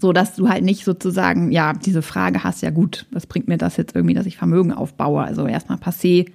so 0.01 0.13
dass 0.13 0.37
du 0.37 0.49
halt 0.49 0.63
nicht 0.63 0.85
sozusagen, 0.85 1.51
ja, 1.53 1.73
diese 1.73 2.03
Frage 2.03 2.45
hast, 2.45 2.63
ja 2.63 2.71
gut, 2.71 3.07
was 3.11 3.27
bringt 3.27 3.49
mir 3.49 3.59
das 3.59 3.77
jetzt 3.77 3.97
irgendwie, 3.97 4.15
dass 4.15 4.27
ich 4.27 4.37
Vermögen 4.37 4.73
aufbaue? 4.73 5.23
Also 5.23 5.47
erstmal 5.47 5.79
passé, 5.79 6.27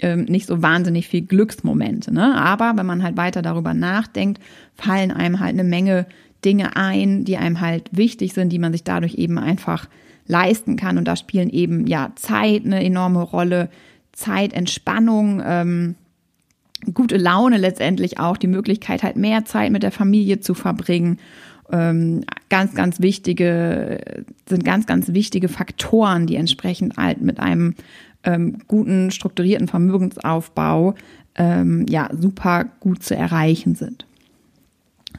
ähm, 0.00 0.24
nicht 0.24 0.46
so 0.46 0.60
wahnsinnig 0.60 1.08
viel 1.08 1.22
Glücksmomente, 1.22 2.12
ne? 2.12 2.36
Aber 2.36 2.72
wenn 2.76 2.86
man 2.86 3.02
halt 3.02 3.16
weiter 3.16 3.42
darüber 3.42 3.74
nachdenkt, 3.74 4.42
fallen 4.74 5.10
einem 5.10 5.40
halt 5.40 5.54
eine 5.54 5.64
Menge 5.64 6.06
Dinge 6.44 6.76
ein, 6.76 7.24
die 7.24 7.38
einem 7.38 7.60
halt 7.60 7.88
wichtig 7.92 8.34
sind, 8.34 8.50
die 8.50 8.58
man 8.58 8.72
sich 8.72 8.84
dadurch 8.84 9.14
eben 9.14 9.38
einfach 9.38 9.88
leisten 10.26 10.76
kann. 10.76 10.98
Und 10.98 11.06
da 11.06 11.16
spielen 11.16 11.48
eben 11.48 11.86
ja 11.86 12.12
Zeit 12.16 12.66
eine 12.66 12.84
enorme 12.84 13.22
Rolle, 13.22 13.70
Zeit, 14.14 14.52
Entspannung, 14.52 15.42
ähm, 15.44 15.94
gute 16.92 17.16
Laune 17.16 17.58
letztendlich 17.58 18.18
auch, 18.18 18.36
die 18.36 18.46
Möglichkeit 18.46 19.02
halt 19.02 19.16
mehr 19.16 19.44
Zeit 19.44 19.72
mit 19.72 19.82
der 19.82 19.92
Familie 19.92 20.40
zu 20.40 20.54
verbringen 20.54 21.18
ähm, 21.72 22.24
ganz, 22.50 22.74
ganz 22.74 23.00
wichtige, 23.00 24.24
sind 24.48 24.64
ganz, 24.64 24.86
ganz 24.86 25.12
wichtige 25.12 25.48
Faktoren, 25.48 26.26
die 26.26 26.36
entsprechend 26.36 26.96
halt 26.96 27.20
mit 27.20 27.40
einem 27.40 27.74
ähm, 28.22 28.58
guten, 28.68 29.10
strukturierten 29.10 29.68
Vermögensaufbau 29.68 30.94
ähm, 31.36 31.86
ja 31.88 32.08
super 32.12 32.66
gut 32.80 33.02
zu 33.02 33.16
erreichen 33.16 33.74
sind. 33.74 34.06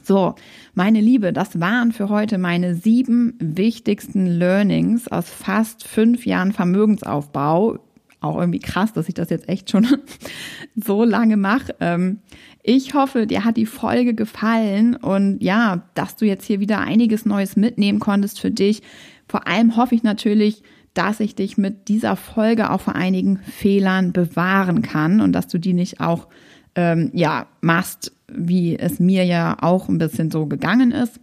So, 0.03 0.35
meine 0.75 1.01
Liebe, 1.01 1.33
das 1.33 1.59
waren 1.59 1.91
für 1.91 2.09
heute 2.09 2.37
meine 2.37 2.75
sieben 2.75 3.33
wichtigsten 3.39 4.27
Learnings 4.27 5.07
aus 5.07 5.29
fast 5.29 5.87
fünf 5.87 6.25
Jahren 6.27 6.51
Vermögensaufbau. 6.51 7.79
Auch 8.25 8.39
irgendwie 8.39 8.59
krass, 8.59 8.93
dass 8.93 9.07
ich 9.07 9.13
das 9.13 9.29
jetzt 9.29 9.47
echt 9.47 9.69
schon 9.69 9.87
so 10.75 11.03
lange 11.03 11.37
mache. 11.37 11.75
Ähm, 11.79 12.19
ich 12.63 12.93
hoffe, 12.93 13.27
dir 13.27 13.45
hat 13.45 13.57
die 13.57 13.65
Folge 13.65 14.13
gefallen 14.13 14.95
und 14.95 15.41
ja, 15.43 15.83
dass 15.93 16.15
du 16.15 16.25
jetzt 16.25 16.45
hier 16.45 16.59
wieder 16.59 16.79
einiges 16.79 17.25
Neues 17.25 17.55
mitnehmen 17.55 17.99
konntest 17.99 18.39
für 18.39 18.51
dich. 18.51 18.81
Vor 19.27 19.47
allem 19.47 19.77
hoffe 19.77 19.95
ich 19.95 20.03
natürlich, 20.03 20.63
dass 20.95 21.19
ich 21.19 21.35
dich 21.35 21.57
mit 21.57 21.89
dieser 21.89 22.15
Folge 22.15 22.71
auch 22.71 22.81
vor 22.81 22.95
einigen 22.95 23.37
Fehlern 23.37 24.13
bewahren 24.13 24.81
kann 24.81 25.21
und 25.21 25.33
dass 25.33 25.47
du 25.47 25.59
die 25.59 25.73
nicht 25.73 25.99
auch 25.99 26.27
ähm, 26.75 27.11
ja 27.13 27.47
machst, 27.61 28.13
wie 28.27 28.77
es 28.77 28.99
mir 28.99 29.25
ja 29.25 29.57
auch 29.61 29.89
ein 29.89 29.97
bisschen 29.97 30.31
so 30.31 30.45
gegangen 30.45 30.91
ist. 30.91 31.19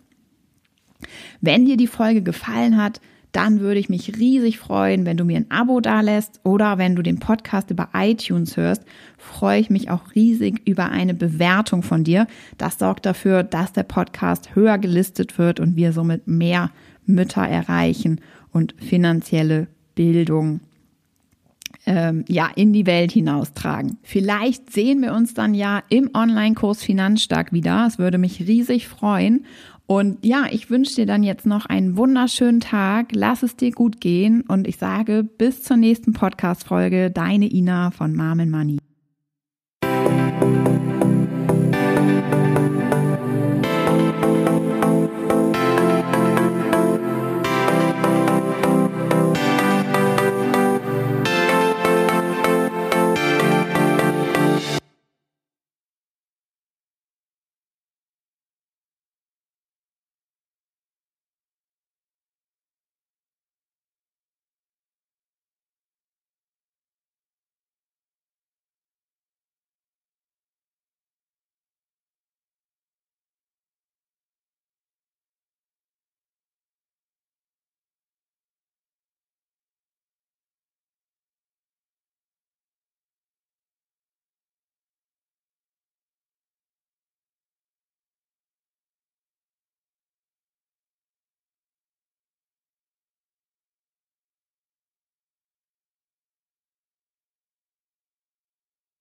Wenn 1.41 1.65
dir 1.65 1.77
die 1.77 1.87
Folge 1.87 2.23
gefallen 2.23 2.77
hat, 2.77 3.01
dann 3.33 3.61
würde 3.61 3.81
ich 3.81 3.89
mich 3.89 4.19
riesig 4.19 4.59
freuen, 4.59 5.07
wenn 5.07 5.17
du 5.17 5.25
mir 5.25 5.39
ein 5.39 5.51
Abo 5.51 5.81
dalässt 5.81 6.41
oder 6.45 6.79
wenn 6.79 6.95
du 6.95 7.03
den 7.03 7.19
Podcast 7.19 7.71
über 7.71 7.89
iTunes 7.95 8.57
hörst, 8.57 8.85
freue 9.17 9.61
ich 9.61 9.71
mich 9.71 9.91
auch 9.91 10.15
riesig 10.15 10.61
über 10.67 10.91
eine 10.91 11.15
Bewertung 11.15 11.83
von 11.83 12.05
dir. 12.05 12.27
Das 12.59 12.79
sorgt 12.79 13.07
dafür, 13.07 13.43
dass 13.43 13.73
der 13.73 13.85
Podcast 13.85 14.55
höher 14.55 14.79
gelistet 14.79 15.39
wird 15.39 15.61
und 15.61 15.77
wir 15.77 15.93
somit 15.93 16.29
mehr 16.29 16.71
Mütter 17.07 17.43
erreichen 17.43 18.21
und 18.53 18.75
finanzielle 18.79 19.67
Bildung 19.95 20.61
ähm, 21.87 22.25
ja 22.29 22.49
in 22.55 22.73
die 22.73 22.87
Welt 22.87 23.13
hinaustragen. 23.13 23.99
Vielleicht 24.03 24.73
sehen 24.73 25.03
wir 25.03 25.15
uns 25.15 25.35
dann 25.35 25.55
ja 25.55 25.83
im 25.89 26.11
Online-Kurs 26.15 26.83
Finanzstark 26.83 27.53
wieder. 27.53 27.87
Es 27.87 27.99
würde 27.99 28.19
mich 28.19 28.47
riesig 28.47 28.89
freuen. 28.89 29.47
Und 29.87 30.25
ja, 30.25 30.47
ich 30.51 30.71
wünsche 30.71 30.95
dir 30.95 31.07
dann 31.07 31.23
jetzt 31.23 31.47
noch 31.47 31.67
einen 31.67 31.97
wunderschönen 31.97 32.61
Tag. 32.61 33.09
Lass 33.13 33.43
es 33.43 33.57
dir 33.57 33.73
gut 33.73 34.01
gehen 34.01 34.43
und 34.43 34.67
ich 34.67 34.79
sage 34.79 35.23
bis 35.25 35.63
zur 35.63 35.77
nächsten 35.77 36.13
Podcast-Folge. 36.13 37.11
Deine 37.11 37.53
Ina 37.53 37.91
von 37.91 38.15
Mom 38.15 38.49
Money. 38.51 38.82